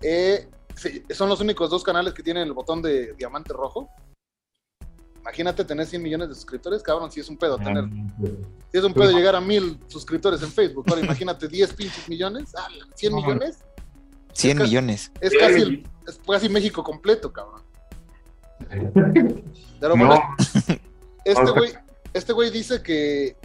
[0.01, 3.89] Eh, sí, son los únicos dos canales que tienen el botón de diamante rojo.
[5.21, 7.85] Imagínate tener 100 millones de suscriptores, cabrón, si es un pedo tener,
[8.71, 10.83] si es un pedo llegar a mil suscriptores en Facebook.
[10.89, 13.59] Ahora imagínate 10 pinches millones, ah, 100 No, millones,
[14.33, 15.11] 100 casi- millones.
[15.21, 17.61] es casi, el- es casi México completo, cabrón.
[19.79, 20.35] Pero bueno, No,
[21.25, 21.71] Este güey,
[22.13, 23.37] este güey dice que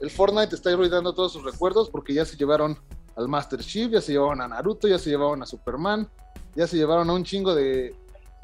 [0.00, 2.78] el Fortnite está arruinando todos sus recuerdos porque ya se llevaron
[3.16, 6.08] al Master Chief, ya se llevaron a Naruto, ya se llevaron a Superman,
[6.56, 7.94] ya se llevaron a un chingo de,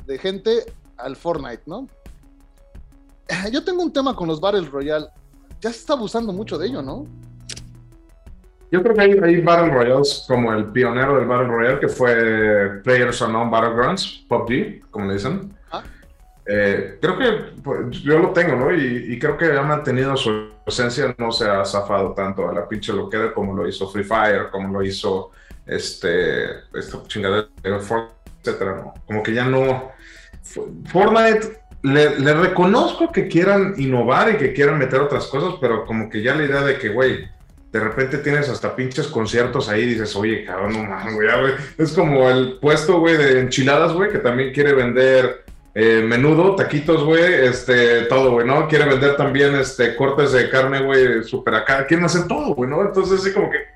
[0.07, 0.64] de gente
[0.96, 1.88] al Fortnite, ¿no?
[3.53, 5.07] Yo tengo un tema con los Battle Royale.
[5.61, 7.07] Ya se está abusando mucho de ello, ¿no?
[8.72, 12.81] yo creo que hay, hay Battle Royales como el pionero del Battle Royale, que fue
[12.83, 15.53] Players Unknown Battlegrounds, PUBG, como le dicen.
[15.70, 15.85] Ajá.
[16.46, 18.75] Eh, creo que pues, yo lo tengo, ¿no?
[18.75, 22.66] Y, y creo que ha mantenido su esencia, no se ha zafado tanto a la
[22.66, 25.33] pinche loquera como lo hizo Free Fire, como lo hizo
[25.66, 26.44] este,
[26.75, 28.94] esta chingadera de Fortnite, etcétera, ¿no?
[29.07, 29.92] Como que ya no.
[30.87, 36.22] Fortnite, le, reconozco que quieran innovar y que quieran meter otras cosas, pero como que
[36.22, 37.29] ya la idea de que, güey,
[37.72, 41.29] de repente tienes hasta pinches conciertos ahí y dices, oye, cabrón, no mames, güey.
[41.79, 45.44] Es como el puesto, güey, de enchiladas, güey, que también quiere vender
[45.75, 48.68] eh, menudo, taquitos, güey, este, todo, güey, ¿no?
[48.68, 51.87] Quiere vender también, este, cortes de carne, güey, súper acá.
[51.87, 52.83] Quieren hacer todo, güey, ¿no?
[52.83, 53.72] Entonces, así como que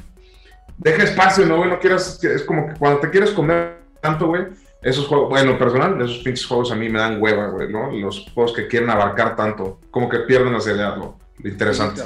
[0.79, 1.71] deja espacio, ¿no, güey?
[1.71, 4.47] No quieras, es como que cuando te quieres comer tanto, güey,
[4.83, 7.91] esos juegos, bueno, personal, esos pinches juegos a mí me dan hueva, güey, ¿no?
[7.91, 11.19] Los juegos que quieren abarcar tanto, como que pierden la seriedad, ¿no?
[11.39, 12.03] Lo interesante.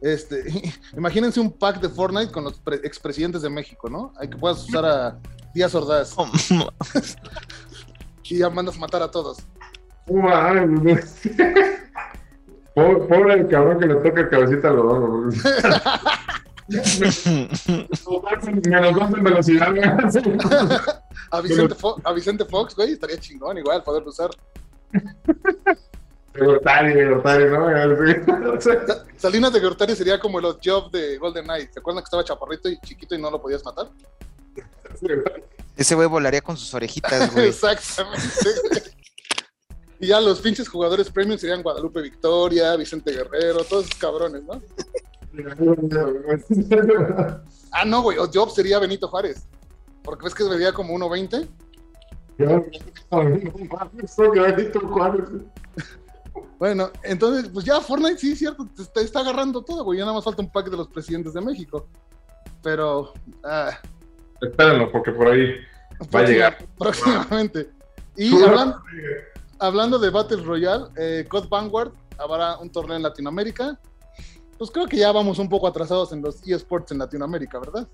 [0.00, 0.44] Este,
[0.96, 4.12] imagínense un pack de Fortnite con los pre- expresidentes de México, ¿no?
[4.18, 5.18] Hay que puedas usar a
[5.54, 6.14] Díaz Ordaz
[8.24, 9.38] y ya mandas matar a todos.
[12.74, 14.78] Pobre, pobre el cabrón que le toca el cabecita al
[18.64, 19.68] Menos dos en velocidad.
[21.30, 24.30] A Vicente, Fo- a Vicente Fox, güey, estaría chingón igual poderlo usar.
[24.92, 28.60] De Gortari, de Gortari, ¿no?
[29.16, 31.72] Salinas de Gortari sería como los Job de Golden Knight.
[31.72, 33.88] ¿Se acuerdan que estaba chaparrito y chiquito y no lo podías matar?
[35.76, 37.48] Ese güey volaría con sus orejitas, güey.
[37.48, 38.20] Exactamente.
[40.00, 44.62] y ya los pinches jugadores premium serían Guadalupe Victoria, Vicente Guerrero, todos esos cabrones, ¿no?
[47.72, 49.46] Ah, no, güey, o Job sería Benito Juárez.
[50.02, 51.46] Porque ves que medía como 1.20.
[56.58, 59.98] Bueno, entonces, pues ya Fortnite sí, cierto, te está, está agarrando todo, güey.
[59.98, 61.86] Ya nada más falta un pack de los presidentes de México.
[62.62, 63.12] Pero,
[63.44, 63.70] ah,
[64.40, 65.54] Espérenlo, porque por ahí
[66.14, 66.58] va a llegar.
[66.78, 67.70] próximamente.
[68.16, 68.74] Y hablan-
[69.58, 73.78] hablando de Battle Royale, eh, COD Vanguard habrá un torneo en Latinoamérica.
[74.58, 77.86] Pues creo que ya vamos un poco atrasados en los eSports en Latinoamérica, ¿verdad?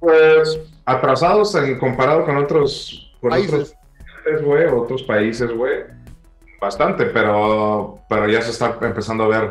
[0.00, 3.74] Pues atrasados en comparado con otros con Países.
[4.20, 5.84] otros, güey, otros países, güey.
[6.60, 9.50] Bastante, pero, pero ya se está empezando a ver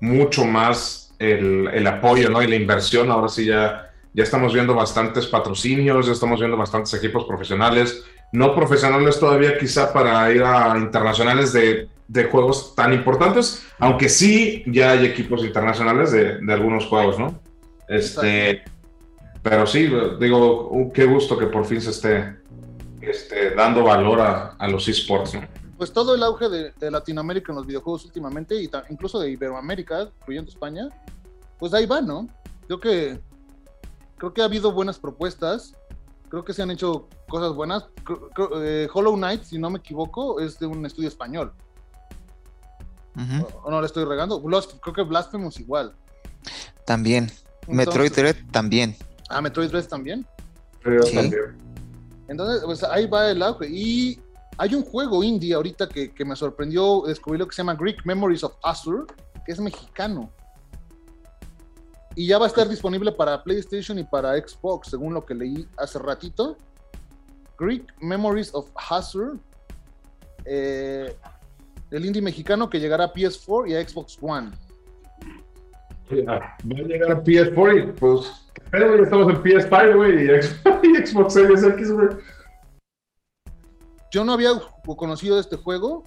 [0.00, 2.42] mucho más el, el apoyo, ¿no?
[2.42, 3.10] Y la inversión.
[3.10, 8.04] Ahora sí ya, ya estamos viendo bastantes patrocinios, ya estamos viendo bastantes equipos profesionales.
[8.32, 14.64] No profesionales todavía quizá para ir a internacionales de, de juegos tan importantes, aunque sí
[14.66, 17.40] ya hay equipos internacionales de, de algunos juegos, ¿no?
[17.88, 18.62] Este,
[19.42, 22.36] pero sí, digo, qué gusto que por fin se esté
[23.00, 25.42] este, dando valor a, a los esports, ¿no?
[25.78, 29.30] Pues todo el auge de, de Latinoamérica en los videojuegos últimamente, y ta- incluso de
[29.30, 30.88] Iberoamérica, incluyendo España,
[31.60, 32.26] pues ahí va, ¿no?
[32.66, 33.20] Creo que,
[34.18, 35.74] creo que ha habido buenas propuestas,
[36.28, 37.86] creo que se han hecho cosas buenas.
[38.04, 41.52] Creo- creo- eh, Hollow Knight, si no me equivoco, es de un estudio español.
[43.42, 44.42] ¿O o no le estoy regando?
[44.42, 45.94] Creo que Blasphemous igual.
[46.84, 47.30] También.
[47.68, 48.96] Metroid Dread también.
[49.28, 50.26] Ah, Metroid 3 también.
[50.82, 51.14] Sí.
[51.14, 51.56] también.
[52.28, 53.68] Entonces, pues ahí va el auge.
[53.68, 54.20] Y
[54.58, 58.04] hay un juego indie ahorita que, que me sorprendió descubrir lo que se llama Greek
[58.04, 59.04] Memories of Azure,
[59.44, 60.32] que es mexicano.
[62.16, 65.68] Y ya va a estar disponible para PlayStation y para Xbox, según lo que leí
[65.76, 66.56] hace ratito.
[67.58, 69.38] Greek Memories of Azure.
[70.44, 71.16] eh,
[71.90, 74.50] el indie mexicano que llegará a PS4 y a Xbox One.
[76.12, 80.24] Va a llegar a PS4 y pues, pero ya estamos en PS5, güey,
[80.82, 82.08] y, Xbox Series X, güey.
[84.12, 84.50] Yo no había
[84.96, 86.04] conocido este juego.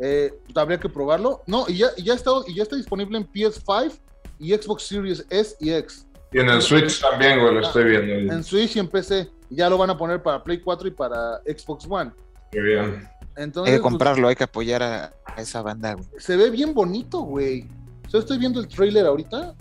[0.00, 1.42] eh, habría que probarlo.
[1.46, 3.98] No, y ya, y ya está, y ya está disponible en PS5
[4.38, 6.06] y Xbox Series S y X.
[6.32, 8.32] Y en el Switch también, güey, lo estoy viendo.
[8.32, 9.28] En Switch y en PC.
[9.50, 12.12] Ya lo van a poner para Play 4 y para Xbox One.
[12.52, 13.08] Muy bien.
[13.36, 16.06] Entonces, Hay que pues, comprarlo, hay que apoyar a, a esa banda, güey.
[16.18, 17.66] se ve bien bonito, güey.
[18.08, 19.54] Yo estoy viendo el trailer ahorita.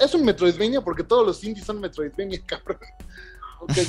[0.00, 2.78] Es un Metroidvania porque todos los indies son Metroidvania, cabrón.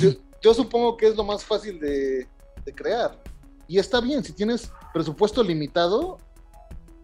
[0.00, 0.10] Yo,
[0.42, 2.26] yo supongo que es lo más fácil de,
[2.64, 3.18] de crear.
[3.68, 6.18] Y está bien, si tienes presupuesto limitado,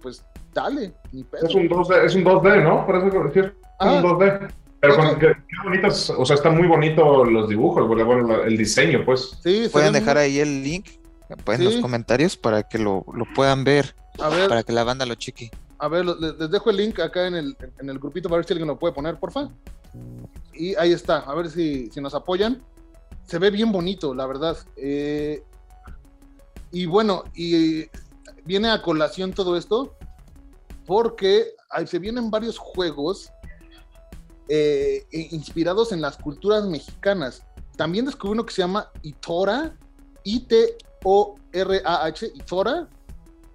[0.01, 1.47] pues dale, ni pedo.
[1.49, 2.87] Es un 2D, es un 2D, ¿no?
[2.87, 3.47] Por eso que es
[3.81, 3.95] Ah.
[3.95, 4.49] un 2D.
[4.81, 5.19] Pero con, Ok.
[5.19, 9.39] qué, qué bonitos, o sea, están muy bonitos los dibujos, güey, bueno, el diseño, pues.
[9.43, 10.87] Sí, Pueden dejar muy- ahí el link
[11.47, 11.65] en Sí.
[11.65, 15.51] los comentarios para que lo, lo puedan ver, para que la banda lo cheque.
[15.79, 18.47] A ver, les, les dejo el link acá en el, en el grupito para ver
[18.47, 19.49] si alguien lo puede poner, porfa.
[20.55, 22.63] Y ahí está, a ver si, si nos apoyan.
[23.27, 24.57] Se ve bien bonito, la verdad.
[24.77, 25.43] Eh,
[26.71, 27.87] y bueno, y
[28.45, 29.97] viene a colación todo esto
[30.87, 31.55] porque
[31.87, 33.31] se vienen varios juegos
[34.49, 37.43] eh, inspirados en las culturas mexicanas.
[37.77, 39.75] También descubrí uno que se llama Itora,
[41.03, 42.89] I-T-O-R-A-H, Itora,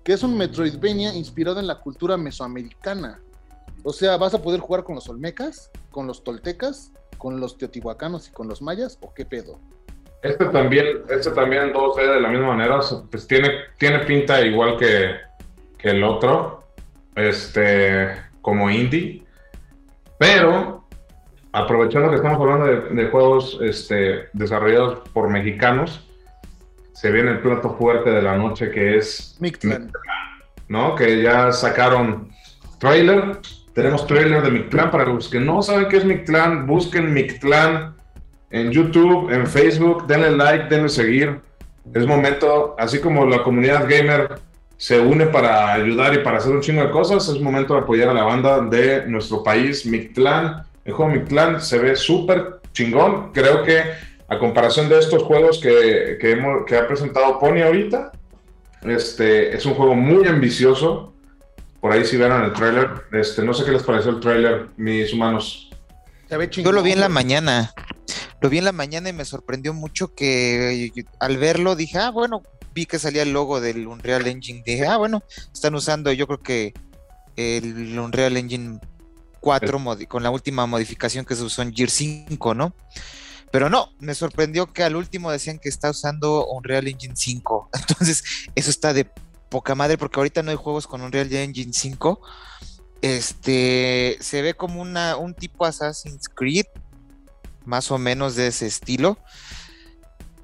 [0.04, 3.20] que es un Metroidvania inspirado en la cultura mesoamericana.
[3.84, 8.28] O sea, vas a poder jugar con los olmecas, con los toltecas, con los teotihuacanos
[8.28, 9.60] y con los mayas, o qué pedo.
[10.22, 12.80] Este también, este también en 2D de la misma manera,
[13.10, 15.16] pues tiene, tiene pinta igual que,
[15.78, 16.64] que el otro,
[17.16, 19.24] este, como indie,
[20.18, 20.88] pero
[21.52, 26.07] aprovechando que estamos hablando de, de juegos este, desarrollados por mexicanos,
[27.00, 29.92] se viene el plato fuerte de la noche que es Mictlan.
[30.68, 30.96] ¿no?
[30.96, 32.30] Que ya sacaron
[32.80, 33.38] trailer.
[33.76, 34.90] Tenemos trailer de Mictlán.
[34.90, 37.94] Para los que no saben qué es Mictlán, busquen Mictlán
[38.50, 41.40] en YouTube, en Facebook, denle like, denle seguir.
[41.94, 44.40] Es momento, así como la comunidad gamer
[44.78, 48.10] se une para ayudar y para hacer un chingo de cosas, es momento de apoyar
[48.10, 50.64] a la banda de nuestro país, Mictlán.
[50.84, 53.32] El juego Mictlán se ve súper chingón.
[53.34, 53.84] Creo que
[54.30, 58.12] a comparación de estos juegos que, que, hemos- que ha presentado Pony ahorita,
[58.86, 61.14] este es un juego muy ambicioso.
[61.82, 65.14] Por ahí si vieron el trailer, este, no sé qué les pareció el trailer, mis
[65.14, 65.70] humanos.
[66.64, 67.74] Yo lo vi en la mañana.
[68.42, 72.44] Lo vi en la mañana y me sorprendió mucho que al verlo dije, ah, bueno,
[72.74, 74.62] vi que salía el logo del Unreal Engine.
[74.66, 76.74] Dije, ah, bueno, están usando yo creo que
[77.36, 78.80] el Unreal Engine
[79.40, 82.74] 4 modi- con la última modificación que se usó en Gear 5, ¿no?
[83.52, 87.70] Pero no, me sorprendió que al último decían que está usando Unreal Engine 5.
[87.90, 88.24] Entonces,
[88.56, 89.10] eso está de
[89.50, 92.22] poca madre porque ahorita no hay juegos con Unreal Engine 5.
[93.02, 96.66] Este se ve como una, un tipo Assassin's Creed,
[97.66, 99.18] más o menos de ese estilo.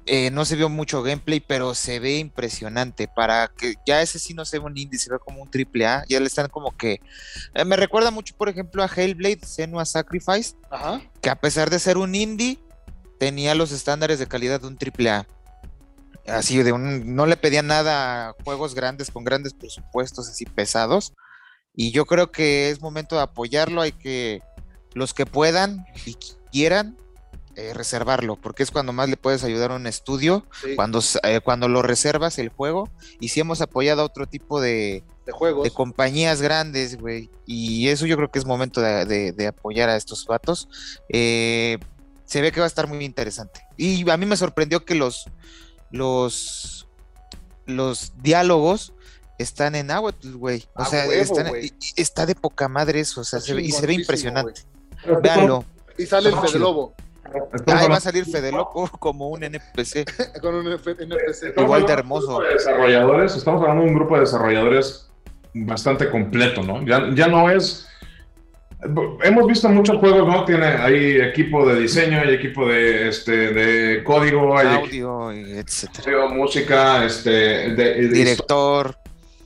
[0.06, 3.08] Eh, no se vio mucho gameplay, pero se ve impresionante.
[3.08, 5.86] Para que ya ese sí no se ve un indie, se ve como un triple
[5.86, 6.04] A.
[6.08, 7.00] Ya le están como que.
[7.54, 11.00] eh, me recuerda mucho, por ejemplo, a Hellblade Senua Sacrifice, Ajá.
[11.22, 12.58] que a pesar de ser un indie,
[13.18, 15.26] tenía los estándares de calidad de un triple A.
[16.26, 21.12] Así de un, no le pedían nada a juegos grandes con grandes presupuestos así pesados.
[21.74, 23.82] Y yo creo que es momento de apoyarlo.
[23.82, 24.40] Hay que
[24.94, 26.16] los que puedan y
[26.52, 26.96] quieran
[27.56, 31.40] eh, reservarlo, porque es cuando más le puedes ayudar a un estudio, Sí, cuando, eh,
[31.40, 32.88] cuando lo reservas el juego,
[33.20, 35.62] y si hemos apoyado a otro tipo de, de juegos.
[35.62, 39.88] de compañías grandes, güey, y eso yo creo que es momento de, de- de apoyar
[39.88, 40.68] a estos vatos.
[41.08, 41.78] Eh,
[42.24, 43.60] se ve que va a estar muy interesante.
[43.76, 45.30] Y a mí me sorprendió que los,
[45.90, 46.88] los,
[47.66, 48.92] los diálogos
[49.38, 50.64] están en náhuatl, güey.
[50.74, 51.66] O A sea, huevo, están- güey.
[51.66, 53.94] y- y está de poca madre eso, o sea, Está se ve- y se ve
[53.94, 54.62] impresionante.
[55.06, 55.20] güey.
[55.22, 55.64] Véanlo.
[55.98, 56.58] Y sale el Fede.
[56.58, 56.94] Lobo
[57.66, 60.04] Ahí va a salir Fede Loco como un NPC.
[60.40, 61.54] con un NPC.
[61.56, 62.28] Igual de hermoso.
[62.28, 65.08] un grupo de desarrolladores, estamos hablando de un grupo de desarrolladores
[65.54, 66.84] bastante completo, ¿no?
[66.86, 67.86] Ya, ya no es.
[69.22, 70.44] Hemos visto muchos juegos, ¿no?
[70.44, 76.26] Tiene hay equipo de diseño, hay equipo de, este, de código, hay Audio, etcétera.
[76.28, 78.94] música, este, de, de- Director.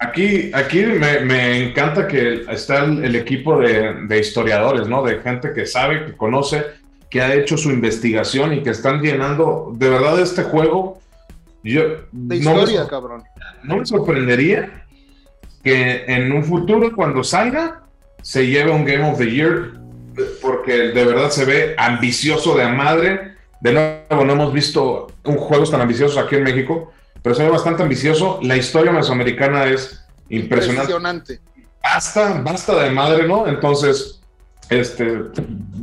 [0.01, 5.03] Aquí, aquí me, me encanta que está el, el equipo de, de historiadores, ¿no?
[5.03, 6.64] De gente que sabe, que conoce,
[7.11, 11.01] que ha hecho su investigación y que están llenando de verdad este juego.
[11.64, 13.24] Yo De no me historia, cabrón.
[13.64, 14.85] no me sorprendería
[15.64, 17.83] que en un futuro, cuando salga,
[18.22, 19.72] se lleve un Game of the Year,
[20.42, 23.35] porque de verdad se ve ambicioso de madre.
[23.61, 27.50] De nuevo, no hemos visto un juegos tan ambiciosos aquí en México, pero se ve
[27.50, 28.38] bastante ambicioso.
[28.42, 30.92] La historia mesoamericana es impresionante.
[30.92, 31.40] Impresionante.
[31.83, 33.46] Basta, basta de madre, ¿no?
[33.46, 34.20] Entonces,
[34.68, 35.22] este,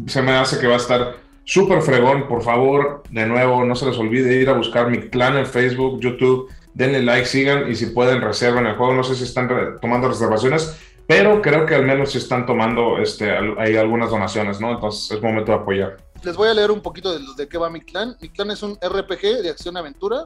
[0.07, 2.27] se me hace que va a estar súper fregón.
[2.27, 5.99] Por favor, de nuevo, no se les olvide ir a buscar mi clan en Facebook,
[6.01, 6.49] YouTube.
[6.73, 8.93] Denle like, sigan y si pueden, reserven el juego.
[8.93, 9.49] No sé si están
[9.81, 14.71] tomando reservaciones, pero creo que al menos si están tomando este, hay algunas donaciones, ¿no?
[14.71, 15.97] Entonces es momento de apoyar.
[16.23, 18.17] Les voy a leer un poquito de, de qué va mi clan.
[18.21, 20.25] Mi clan es un RPG de acción-aventura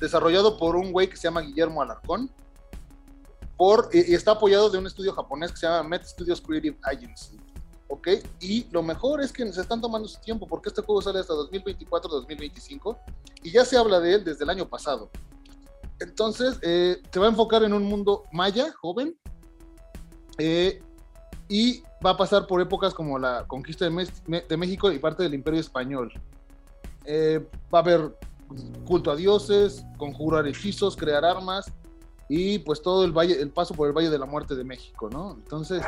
[0.00, 2.30] desarrollado por un güey que se llama Guillermo Alarcón.
[3.56, 6.76] Por, y, y está apoyado de un estudio japonés que se llama Met Studios Creative
[6.82, 7.38] Agency.
[7.88, 8.08] ¿Ok?
[8.40, 11.34] Y lo mejor es que se están tomando su tiempo porque este juego sale hasta
[11.34, 12.98] 2024-2025
[13.42, 15.10] y ya se habla de él desde el año pasado.
[16.00, 19.16] Entonces, eh, se va a enfocar en un mundo maya, joven,
[20.38, 20.82] eh,
[21.48, 25.60] y va a pasar por épocas como la conquista de, México y parte del Imperio
[25.60, 26.12] Español.
[27.04, 28.16] Eh, va a haber
[28.86, 31.72] culto a dioses, conjurar hechizos, crear armas
[32.28, 35.10] y pues todo el valle, el paso por el Valle de la Muerte de México,
[35.10, 35.32] ¿no?
[35.34, 35.82] Entonces,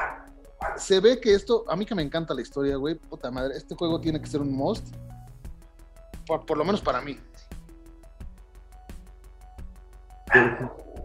[0.76, 3.74] se ve que esto, a mí que me encanta la historia, güey, puta madre, este
[3.74, 4.86] juego tiene que ser un must,
[6.26, 7.18] por, lo menos para mí.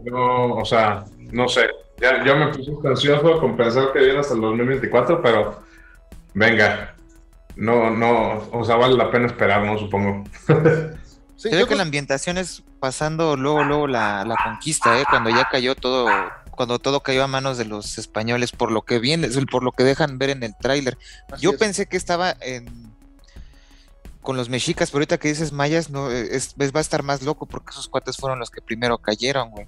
[0.04, 1.69] Yo, o sea, no sé.
[2.01, 5.61] Ya, yo me puse ansioso con pensar que viene hasta el 2024, pero
[6.33, 6.95] venga.
[7.55, 9.77] No, no, o sea, vale la pena esperar, ¿no?
[9.77, 10.23] Supongo.
[11.37, 15.05] Sí, yo que creo- la ambientación es pasando luego, luego la, la conquista, ¿eh?
[15.09, 16.07] Cuando ya cayó todo,
[16.51, 19.83] cuando todo cayó a manos de los españoles, por lo que viene, por lo que
[19.83, 20.99] dejan ver en el tráiler.
[21.39, 21.57] Yo es.
[21.57, 22.91] pensé que estaba en
[24.21, 27.23] con los mexicas, pero ahorita que dices mayas, no, es, es- va a estar más
[27.23, 29.65] loco porque esos cuates fueron los que primero cayeron, güey.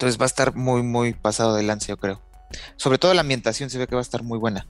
[0.00, 2.22] Entonces va a estar muy, muy pasado de lance, yo creo.
[2.76, 4.66] Sobre todo la ambientación se ve que va a estar muy buena.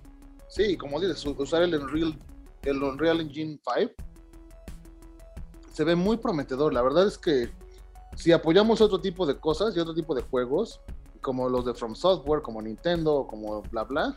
[0.49, 2.19] Sí, como dices, usar el Unreal,
[2.63, 3.93] el Unreal Engine 5
[5.73, 6.75] se ve muy prometedor.
[6.75, 7.49] La verdad es que
[8.17, 10.81] si apoyamos otro tipo de cosas y otro tipo de juegos,
[11.21, 14.17] como los de From Software, como Nintendo, como bla bla,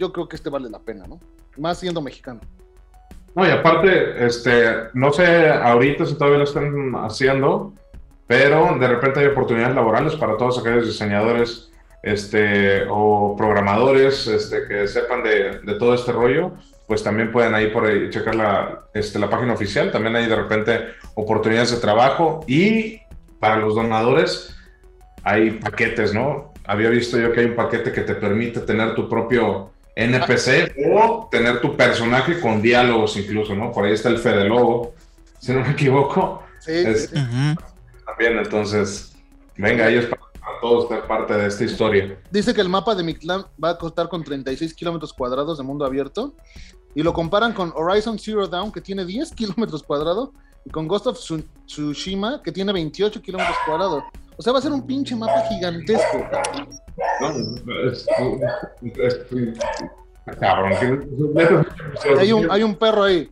[0.00, 1.20] yo creo que este vale la pena, ¿no?
[1.56, 2.40] Más siendo mexicano.
[3.36, 7.72] No, y aparte, este, no sé ahorita si todavía lo están haciendo,
[8.26, 11.70] pero de repente hay oportunidades laborales para todos aquellos diseñadores
[12.02, 16.52] este, o programadores este, que sepan de, de todo este rollo,
[16.86, 20.36] pues también pueden ahí por ahí checar la, este, la página oficial, también hay de
[20.36, 20.80] repente
[21.14, 23.00] oportunidades de trabajo y
[23.40, 24.54] para los donadores
[25.22, 26.52] hay paquetes, ¿no?
[26.66, 31.28] Había visto yo que hay un paquete que te permite tener tu propio NPC o
[31.30, 33.70] tener tu personaje con diálogos incluso, ¿no?
[33.72, 34.94] Por ahí está el Fede Lobo,
[35.40, 37.56] si no me equivoco, Sí, Es- sí, sí.
[38.16, 39.14] También, entonces,
[39.56, 42.18] venga, es para, para todos ser parte de esta historia.
[42.30, 45.84] Dice que el mapa de Mictlán va a costar con 36 kilómetros cuadrados de mundo
[45.84, 46.34] abierto
[46.94, 50.30] y lo comparan con Horizon Zero Dawn que tiene 10 kilómetros cuadrados
[50.64, 54.04] y con Ghost of Tsu- Tsushima que tiene 28 kilómetros cuadrados.
[54.36, 56.18] O sea, va a ser un pinche mapa gigantesco.
[57.20, 57.30] No,
[57.90, 58.06] es,
[58.98, 59.58] es-
[60.40, 60.72] cabrón,
[62.18, 63.30] Hay un, hay un perro ahí.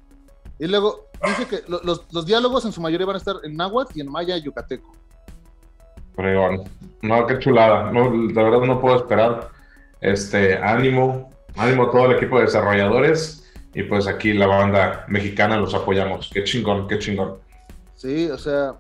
[0.59, 3.57] Y luego dice que lo- los, los diálogos en su mayoría van a estar en
[3.57, 4.93] náhuatl y en maya yucateco.
[6.15, 6.63] Fregón.
[7.03, 7.91] No, qué chulada.
[7.91, 9.49] No, la verdad no puedo esperar.
[10.01, 13.51] Este, ánimo, ánimo a todo el equipo de desarrolladores.
[13.75, 16.31] Y pues aquí la banda mexicana los apoyamos.
[16.33, 17.39] Qué chingón, qué chingón.
[17.95, 18.75] Sí, o sea,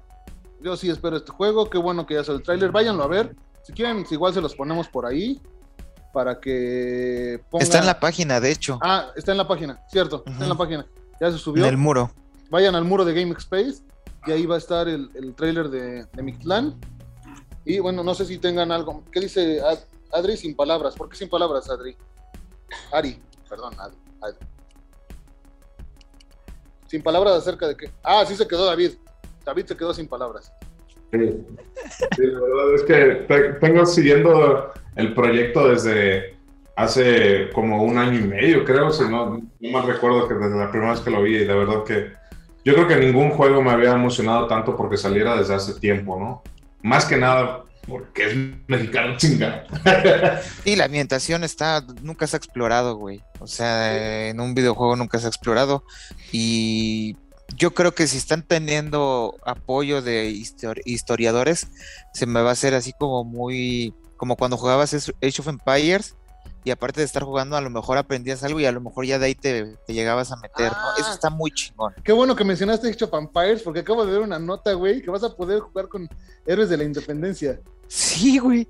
[0.61, 1.71] yo sí espero este juego.
[1.71, 2.71] Qué bueno que ya sale el tráiler.
[2.71, 3.35] Váyanlo a ver.
[3.63, 5.41] Si quieren, igual se los ponemos por ahí
[6.13, 7.63] para que pongan...
[7.65, 8.79] Está en la página, de hecho.
[8.83, 10.85] Ah, está en la página, cierto, está en la página.
[11.21, 11.63] Ya se subió.
[11.65, 12.11] En el muro.
[12.53, 13.81] Vayan al muro de Game Space
[14.27, 16.79] y ahí va a estar el, el trailer de, de Mictlán.
[17.65, 19.03] Y bueno, no sé si tengan algo.
[19.11, 19.79] ¿Qué dice Ad-
[20.13, 20.95] Adri sin palabras?
[20.95, 21.97] ¿Por qué sin palabras, Adri?
[22.93, 23.97] Ari, perdón, Adri.
[26.89, 27.91] Sin palabras acerca de qué.
[28.03, 28.93] Ah, sí se quedó David.
[29.47, 30.53] David se quedó sin palabras.
[31.11, 31.47] Sí.
[32.17, 32.95] Sí, la verdad es que
[33.29, 36.37] te- tengo siguiendo el proyecto desde
[36.77, 40.93] hace como un año y medio, creo, si no, no recuerdo que desde la primera
[40.93, 42.13] vez que lo vi, y de verdad que
[42.65, 46.43] yo creo que ningún juego me había emocionado tanto porque saliera desde hace tiempo, ¿no?
[46.83, 48.37] Más que nada porque es
[48.69, 49.65] mexicano chinga.
[50.65, 53.21] Y la ambientación está, nunca se ha explorado, güey.
[53.41, 55.85] O sea, en un videojuego nunca se ha explorado.
[56.31, 57.17] Y
[57.57, 61.69] yo creo que si están teniendo apoyo de histori- historiadores,
[62.15, 66.17] se me va a hacer así como muy, como cuando jugabas Age of Empires.
[66.65, 69.19] Y aparte de estar jugando, a lo mejor aprendías algo y a lo mejor ya
[69.19, 70.79] de ahí te, te llegabas a meter, ¿no?
[70.79, 70.95] Ah.
[70.99, 71.93] Eso está muy chingón.
[72.05, 75.11] Qué bueno que mencionaste Age of Vampires porque acabo de ver una nota, güey, que
[75.11, 76.09] vas a poder jugar con
[76.47, 77.59] héroes de la independencia.
[77.89, 78.69] Sí, güey.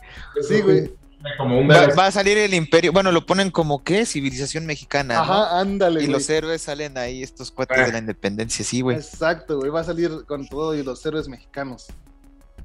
[0.48, 0.94] Sí, güey.
[1.38, 2.92] Como un Va, a salir el imperio.
[2.92, 5.20] Bueno, lo ponen como que civilización mexicana, ¿no?
[5.20, 6.12] Ajá, ándale, Y güey.
[6.14, 7.84] los héroes salen ahí, estos cuates Eh.
[7.84, 8.96] de la independencia, sí, güey.
[8.96, 9.70] Exacto, güey.
[9.70, 11.86] Va a salir con todo y los héroes mexicanos.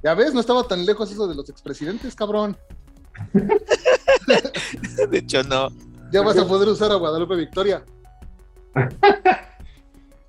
[0.02, 2.56] Ya ves, no estaba tan lejos eso de los expresidentes, cabrón.
[5.10, 5.68] De hecho, no.
[6.12, 7.82] Ya vas a poder usar a Guadalupe Victoria.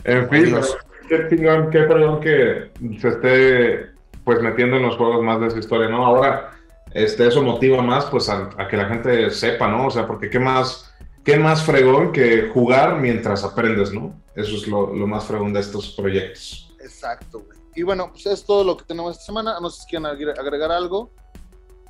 [0.03, 0.77] En fin, Dios.
[1.07, 3.89] qué chingón, qué perdón que se esté
[4.23, 6.05] pues metiendo en los juegos más de esa historia, ¿no?
[6.05, 6.51] Ahora,
[6.93, 9.87] este, eso motiva más pues a, a que la gente sepa, ¿no?
[9.87, 14.19] O sea, porque qué más, qué más fregón que jugar mientras aprendes, ¿no?
[14.35, 16.71] Eso es lo, lo más fregón de estos proyectos.
[16.81, 17.57] Exacto, güey.
[17.75, 19.59] Y bueno, pues es todo lo que tenemos esta semana.
[19.61, 21.11] No sé si quieren agre- agregar algo.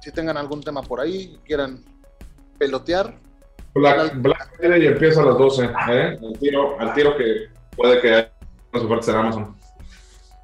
[0.02, 1.84] Si tengan algún tema por ahí, quieran
[2.58, 3.20] pelotear.
[3.74, 6.20] Black, Black Friday empieza a las 12, ¿eh?
[6.22, 8.32] Al tiro, al tiro que puede que haya
[8.74, 9.56] una oferta será Amazon.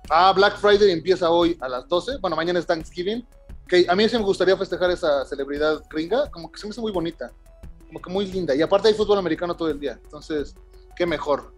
[0.09, 2.17] Ah, Black Friday empieza hoy a las 12.
[2.19, 3.25] Bueno, mañana es Thanksgiving.
[3.67, 6.29] Que a mí sí me gustaría festejar esa celebridad gringa.
[6.29, 7.31] Como que se me hace muy bonita.
[7.87, 8.53] Como que muy linda.
[8.55, 9.99] Y aparte hay fútbol americano todo el día.
[10.03, 10.55] Entonces,
[10.95, 11.53] qué mejor.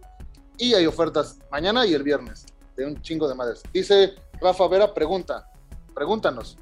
[0.56, 2.46] Y hay ofertas mañana y el viernes.
[2.76, 3.62] De un chingo de madres.
[3.72, 5.46] Dice Rafa Vera, pregunta.
[5.94, 6.56] Pregúntanos.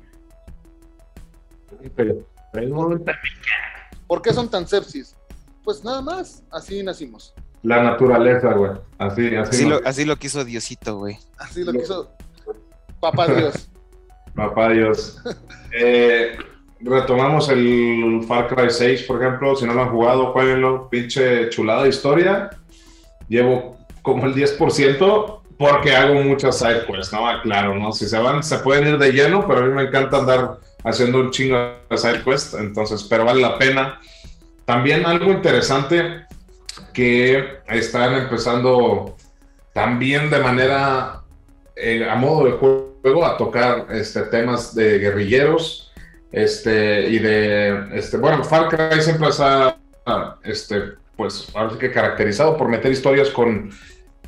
[4.07, 5.17] ¿Por qué son tan sepsis?
[5.65, 6.45] Pues nada más.
[6.51, 7.35] Así nacimos.
[7.63, 8.73] La naturaleza, güey.
[8.99, 9.57] Así, así.
[9.57, 11.19] Así lo, así lo quiso Diosito, güey.
[11.39, 12.11] Así lo quiso
[13.01, 13.69] Papá Dios.
[14.35, 15.23] Papá Dios.
[15.73, 16.37] Eh,
[16.81, 19.57] retomamos el Far Cry 6, por ejemplo.
[19.57, 20.89] Si no lo han jugado, jueguenlo.
[20.89, 22.51] Pinche chulada de historia.
[23.29, 27.27] Llevo como el 10% porque hago muchas side quests, ¿no?
[27.27, 27.93] Ah, Claro, ¿no?
[27.93, 31.21] Si se van, se pueden ir de lleno, pero a mí me encanta andar haciendo
[31.21, 31.57] un chingo
[31.89, 32.55] de side quests.
[32.55, 34.01] Entonces, pero vale la pena.
[34.65, 36.27] También algo interesante
[36.93, 39.17] que están empezando
[39.73, 41.23] también de manera
[41.77, 45.93] eh, a modo de juego a tocar este, temas de guerrilleros
[46.33, 49.77] este, y de, este, bueno, Far Cry siempre está,
[50.43, 53.71] este, pues, ahora sí que caracterizado por meter historias con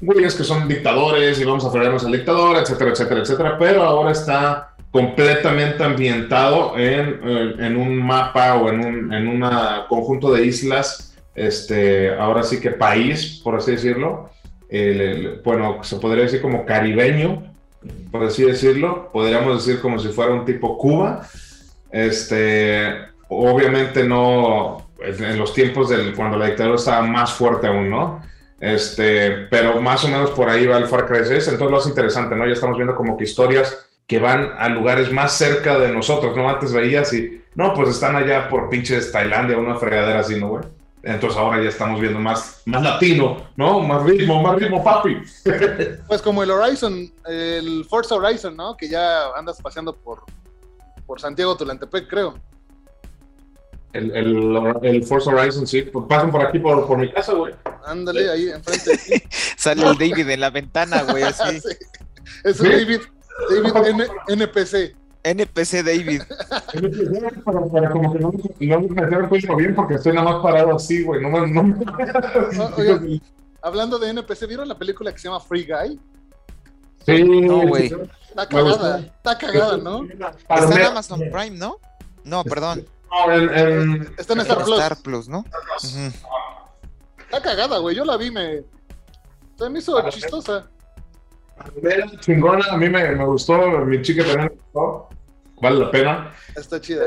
[0.00, 4.12] güeyes que son dictadores y vamos a fregarnos al dictador, etcétera, etcétera, etcétera, pero ahora
[4.12, 10.46] está completamente ambientado en, en, en un mapa o en un en una conjunto de
[10.46, 14.30] islas, este, ahora sí que país, por así decirlo,
[14.70, 17.52] el- bueno, se podría decir como caribeño,
[18.10, 21.22] por así decirlo, podríamos decir como si fuera un tipo Cuba,
[21.90, 22.92] este,
[23.28, 28.22] obviamente no, en en los tiempos del, cuando la dictadura estaba más fuerte aún, ¿no?
[28.60, 31.90] Este, pero más o menos por ahí va el Far Cry 6, entonces lo hace
[31.90, 32.46] interesante, ¿no?
[32.46, 36.48] Ya estamos viendo como que historias que van a lugares más cerca de nosotros, ¿no?
[36.48, 40.64] Antes veías y, no, pues están allá por pinches Tailandia, una fregadera así, ¿no, güey?
[41.02, 43.80] Entonces ahora ya estamos viendo más, más latino, ¿no?
[43.80, 45.18] Más ritmo, más ritmo, papi.
[46.08, 48.76] Pues como el Horizon, el Forza Horizon, ¿no?
[48.76, 50.24] Que ya andas paseando por,
[51.06, 52.34] por Santiago Tulantepec, creo.
[53.92, 57.54] El, el, el Forza Horizon, sí, pasan por aquí, por, por mi casa, güey.
[57.90, 59.22] Ándale, ahí enfrente de ti.
[59.56, 61.60] Sale el David en la ventana, güey, así.
[61.60, 61.68] Sí.
[62.44, 62.68] Es un.
[62.70, 63.00] David,
[63.50, 64.94] David N- NPC.
[65.24, 66.22] NPC David.
[67.44, 70.42] Para, para como que no, no me metieron el cuello bien porque estoy nada más
[70.42, 71.20] parado así, güey.
[71.20, 71.78] No, me- no.
[73.62, 76.00] Hablando de NPC, ¿vieron la película que se llama Free Guy?
[77.04, 77.86] Sí, No, güey.
[78.28, 80.06] Está cagada, está cagada, ¿no?
[80.46, 81.78] Para Está en Amazon Prime, ¿no?
[82.24, 82.86] No, perdón.
[83.10, 84.78] No, en, en- Está en Star Plus.
[84.78, 85.38] Star Plus, ¿no?
[85.38, 86.12] Ujú.
[87.30, 87.94] Está cagada, güey.
[87.96, 88.62] Yo la vi, me.
[89.58, 90.66] Se me hizo chistosa.
[91.82, 95.08] Ver, chingona, a mí me, me gustó, mi chica también me gustó,
[95.60, 96.32] vale la pena.
[96.54, 97.06] Está chida.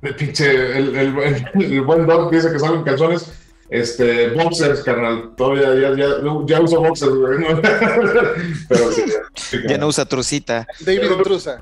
[0.00, 3.32] El pinche, el, el, el- el buen dog dice que salen calzones.
[3.68, 5.34] Este, boxers, carnal.
[5.36, 6.08] Todavía ya, ya,
[6.46, 7.38] ya uso boxers, güey.
[7.38, 7.60] ¿no?
[8.68, 9.04] Pero sí,
[9.36, 10.66] sí, Ya no usa trucita.
[10.80, 11.60] David Intrusa.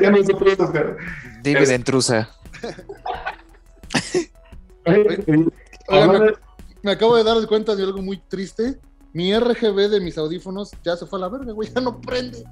[0.00, 0.96] ya no uso truzas, carnal.
[1.42, 2.30] David Es- Entrusa.
[4.86, 5.52] Oigan,
[5.88, 6.36] Hablando me, de-
[6.82, 8.78] me acabo de dar cuenta de algo muy triste.
[9.12, 11.68] Mi RGB de mis audífonos ya se fue a la verga, güey.
[11.74, 12.44] Ya no prende.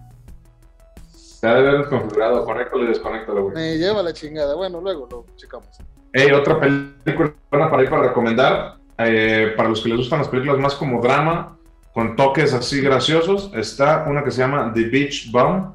[1.15, 3.55] Se ha de haber desconfigurado, conéctalo y desconéctalo, güey.
[3.55, 4.55] Me lleva la chingada.
[4.55, 5.69] Bueno, luego lo checamos.
[6.13, 8.77] Hey, otra película buena para ir para recomendar.
[8.99, 11.57] eh, para los que les gustan las películas más como drama,
[11.95, 15.75] con toques así graciosos, está una que se llama The Beach Bum,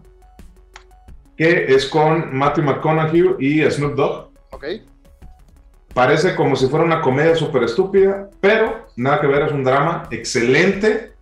[1.35, 4.29] que es con Matthew McConaughey y Snoop Dogg.
[4.51, 4.65] ¿Ok?
[5.95, 10.05] Parece como si fuera una comedia súper estúpida, pero nada que ver, es un drama
[10.11, 11.13] excelente.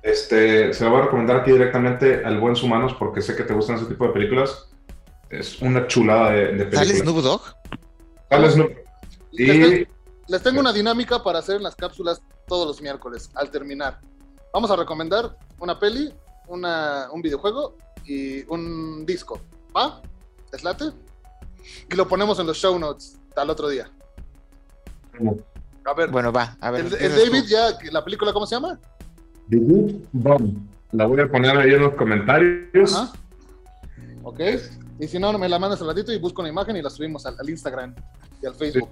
[0.00, 3.52] Este, se lo voy a recomendar aquí directamente al Buen Humanos porque sé que te
[3.52, 4.68] gustan ese tipo de películas.
[5.28, 6.84] Es una chulada de, de película.
[6.84, 7.40] ¿Sale Snoop Dogg?
[8.28, 8.70] Sale Snoop.
[9.32, 9.88] Les, Y
[10.28, 13.98] les tengo una dinámica para hacer en las cápsulas todos los miércoles, al terminar.
[14.54, 16.14] Vamos a recomendar una peli,
[16.46, 17.76] una, un videojuego
[18.06, 19.40] y un disco.
[19.76, 20.00] ¿Va?
[20.52, 20.92] ¿Les late?
[21.90, 23.90] Y lo ponemos en los show notes al otro día.
[25.84, 26.56] A ver, Bueno, va.
[26.60, 26.86] A ver.
[26.86, 27.18] el, el tú.
[27.30, 28.78] David ya, ¿la película cómo se llama?
[29.48, 30.68] The Beach Bum.
[30.92, 32.94] La voy a poner ahí en los comentarios.
[32.94, 33.12] Ajá.
[34.22, 34.40] Ok.
[34.98, 37.24] Y si no, me la mandas al ratito y busco una imagen y la subimos
[37.26, 37.94] al, al Instagram
[38.42, 38.90] y al Facebook.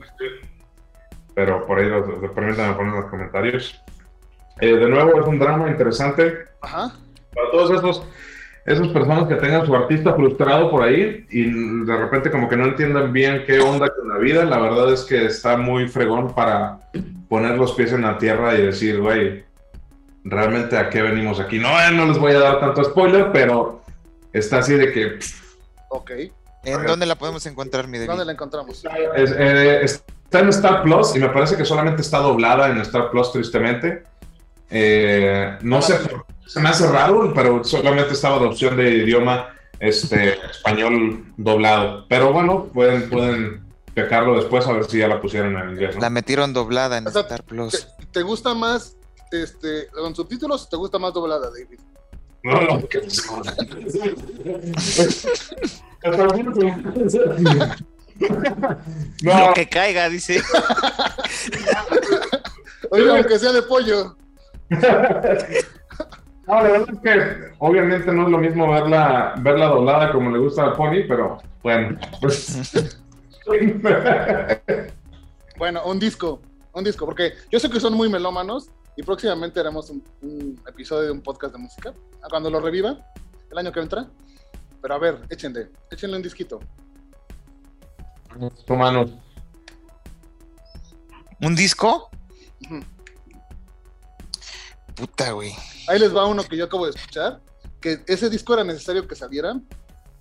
[1.35, 3.75] Pero por ahí los, los permítanme poner en los comentarios.
[4.61, 6.33] Eh, de nuevo, es un drama interesante.
[6.63, 6.93] Ajá.
[7.35, 8.03] para todos esos,
[8.73, 12.65] esas personas que tengan su artista frustrado por ahí y de repente como que no
[12.67, 16.79] entiendan bien qué onda con la vida, la verdad es que está muy fregón para
[17.29, 19.45] poner los pies en la tierra y decir, güey,
[20.25, 21.59] realmente a qué venimos aquí.
[21.59, 23.83] No, eh, no les voy a dar tanto spoiler, pero
[24.33, 25.55] está así de que pff,
[25.91, 26.11] Ok.
[26.65, 28.11] ¿En dónde la podemos encontrar, mi David?
[28.11, 28.85] ¿Dónde la encontramos?
[29.17, 33.11] es- eh, está en Star Plus y me parece que solamente está doblada en Star
[33.11, 34.03] Plus, tristemente.
[34.69, 35.95] Eh, no sé,
[36.49, 42.07] se me hace raro, pero solamente estaba de opción de idioma este, español doblado.
[42.09, 43.63] Pero bueno, pueden, pueden
[43.95, 45.95] checarlo después a ver si ya la pusieron en inglés.
[45.95, 46.01] ¿no?
[46.01, 47.73] La metieron doblada en O sea, Star Plus.
[47.99, 48.97] ¿Te, te gusta más
[49.31, 51.79] este, con subtítulos o te gusta más doblada, David?
[52.43, 53.03] No, no, que-
[59.23, 60.43] no, Lo que caiga, dice.
[62.91, 64.17] Oye, aunque sea de pollo.
[66.49, 70.39] No, la verdad es que obviamente no es lo mismo verla, verla doblada como le
[70.39, 71.99] gusta al Pony, pero bueno.
[72.23, 72.73] pues-
[75.59, 76.41] Bueno, un disco.
[76.73, 81.07] Un disco, porque yo sé que son muy melómanos y próximamente haremos un, un episodio
[81.07, 81.93] de un podcast de música.
[82.31, 82.97] Cuando lo reviva,
[83.51, 84.07] el año que entra.
[84.81, 86.61] Pero a ver, échenle, échenle un disquito.
[88.69, 89.11] Humanos.
[91.43, 92.11] ¿Un disco?
[94.95, 95.53] Puta, güey.
[95.89, 97.41] Ahí les va uno que yo acabo de escuchar,
[97.81, 99.59] que ese disco era necesario que saliera,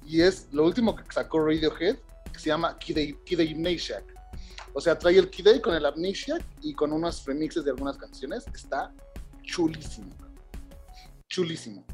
[0.06, 1.98] y es lo último que sacó Radiohead,
[2.32, 4.06] que se llama Kid, Kid Amnesiac.
[4.74, 8.46] O sea, trae el Kid con el Amnesiac y con unos remixes de algunas canciones.
[8.54, 8.94] Está
[9.44, 10.16] chulísimo.
[11.28, 11.86] Chulísimo.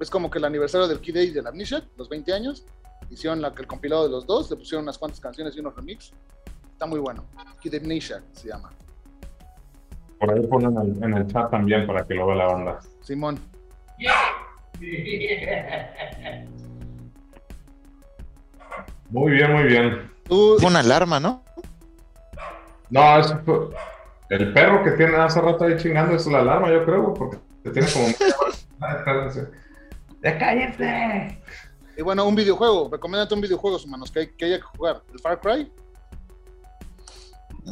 [0.00, 2.64] Es como que el aniversario del Kid y del Amnesiac, los 20 años,
[3.10, 6.14] hicieron la, el compilado de los dos, le pusieron unas cuantas canciones y unos remixes.
[6.72, 7.24] Está muy bueno.
[7.62, 8.72] Kid Amnesiac se llama.
[10.18, 12.78] Por ahí ponen en el, en el chat también para que lo vea la banda.
[13.02, 13.38] Simón.
[19.10, 20.10] Muy bien, muy bien.
[20.24, 21.42] Tú, Fue una alarma, ¿no?
[22.90, 23.34] No, es
[24.28, 27.70] el perro que tiene hace rato ahí chingando es la alarma, yo creo, porque te
[27.70, 28.06] tiene como.
[30.22, 31.42] ¡Ya cállate!
[31.96, 32.88] Y bueno, un videojuego.
[32.90, 35.02] Recomiéndate un videojuego, humanos, que, hay- que haya que jugar.
[35.12, 35.72] ¿El Far Cry?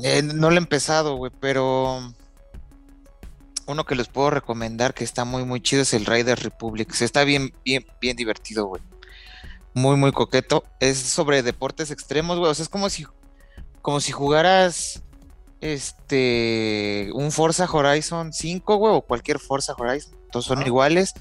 [0.02, 2.00] Eh, no lo he empezado, güey, pero
[3.66, 6.92] uno que les puedo recomendar que está muy, muy chido es el Riders Republic.
[6.92, 8.82] Se está bien, bien, bien divertido, güey.
[9.74, 10.64] Muy, muy coqueto.
[10.80, 12.50] Es sobre deportes extremos, güey.
[12.50, 13.06] O sea, es como si,
[13.82, 15.02] como si jugaras
[15.60, 20.14] este un Forza Horizon 5, güey, o cualquier Forza Horizon.
[20.30, 20.66] Todos son Ah.
[20.66, 21.14] iguales.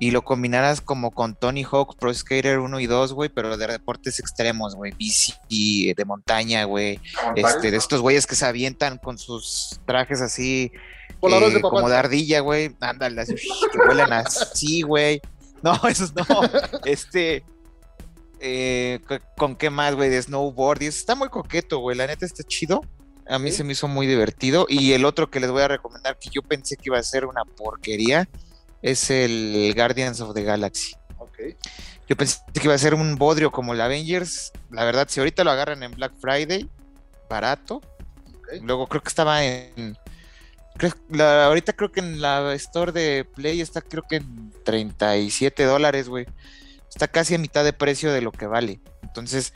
[0.00, 3.66] Y lo combinaras como con Tony Hawk Pro Skater 1 y 2, güey, pero de
[3.66, 4.92] deportes extremos, güey.
[4.96, 7.00] Bici, de montaña, güey
[7.34, 10.70] este, de estos güeyes que se avientan con sus trajes así,
[11.20, 13.34] Voladores eh, de como de ardilla, güey, ándale, así,
[13.72, 15.20] que vuelan así, güey.
[15.62, 16.24] No, esos no,
[16.84, 17.44] este,
[18.40, 20.08] eh, co- ¿con qué más, güey?
[20.10, 22.82] De snowboard, y eso está muy coqueto, güey, la neta está chido.
[23.28, 23.58] A mí Sí.
[23.58, 24.64] se me hizo muy divertido.
[24.70, 27.26] Y el otro que les voy a recomendar, que yo pensé que iba a ser
[27.26, 28.26] una porquería,
[28.80, 30.94] es el Guardians of the Galaxy.
[31.18, 31.38] Ok.
[32.08, 34.50] Yo pensé que iba a ser un bodrio como el Avengers.
[34.70, 36.70] La verdad, si ahorita lo agarran en Black Friday,
[37.28, 37.82] barato,
[38.38, 38.62] ok.
[38.62, 39.98] Luego creo que estaba en.
[41.20, 46.26] Ahorita creo que en la store de Play está creo que en 37 dólares, güey.
[46.88, 48.80] Está casi a mitad de precio de lo que vale.
[49.02, 49.52] Entonces,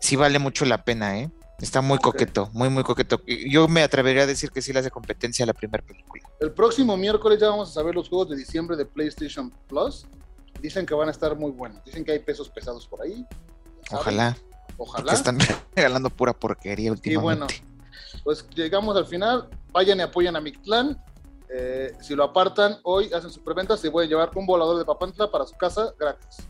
[0.00, 1.30] sí vale mucho la pena, ¿eh?
[1.60, 3.20] Está muy coqueto, muy, muy coqueto.
[3.26, 6.22] Yo me atrevería a decir que sí le hace competencia a la primera película.
[6.38, 10.06] El próximo miércoles ya vamos a saber los juegos de diciembre de PlayStation Plus.
[10.60, 11.84] Dicen que van a estar muy buenos.
[11.84, 13.26] Dicen que hay pesos pesados por ahí.
[13.90, 14.36] Ojalá.
[14.76, 15.12] Ojalá.
[15.12, 15.38] están
[15.74, 17.54] regalando pura porquería últimamente.
[17.56, 17.77] Y bueno,
[18.24, 19.48] pues llegamos al final.
[19.72, 20.96] Vayan y apoyen a Mictlán.
[21.50, 25.30] Eh, si lo apartan hoy, hacen su preventa, se puede llevar un volador de Papantla
[25.30, 26.46] para su casa gratis.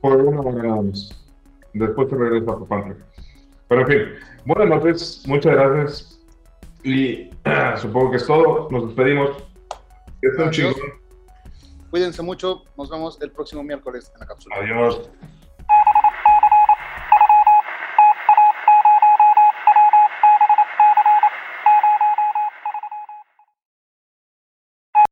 [0.00, 0.76] Por una manera
[1.74, 2.96] Después se regresa a Papantla.
[3.68, 4.00] Pero en fin,
[4.44, 6.20] buenas noches, muchas gracias.
[6.84, 7.30] Y
[7.80, 8.68] supongo que es todo.
[8.70, 9.30] Nos despedimos.
[10.20, 10.74] Que estén chingón.
[11.90, 12.62] Cuídense mucho.
[12.76, 14.56] Nos vemos el próximo miércoles en la cápsula.
[14.56, 15.10] Adiós.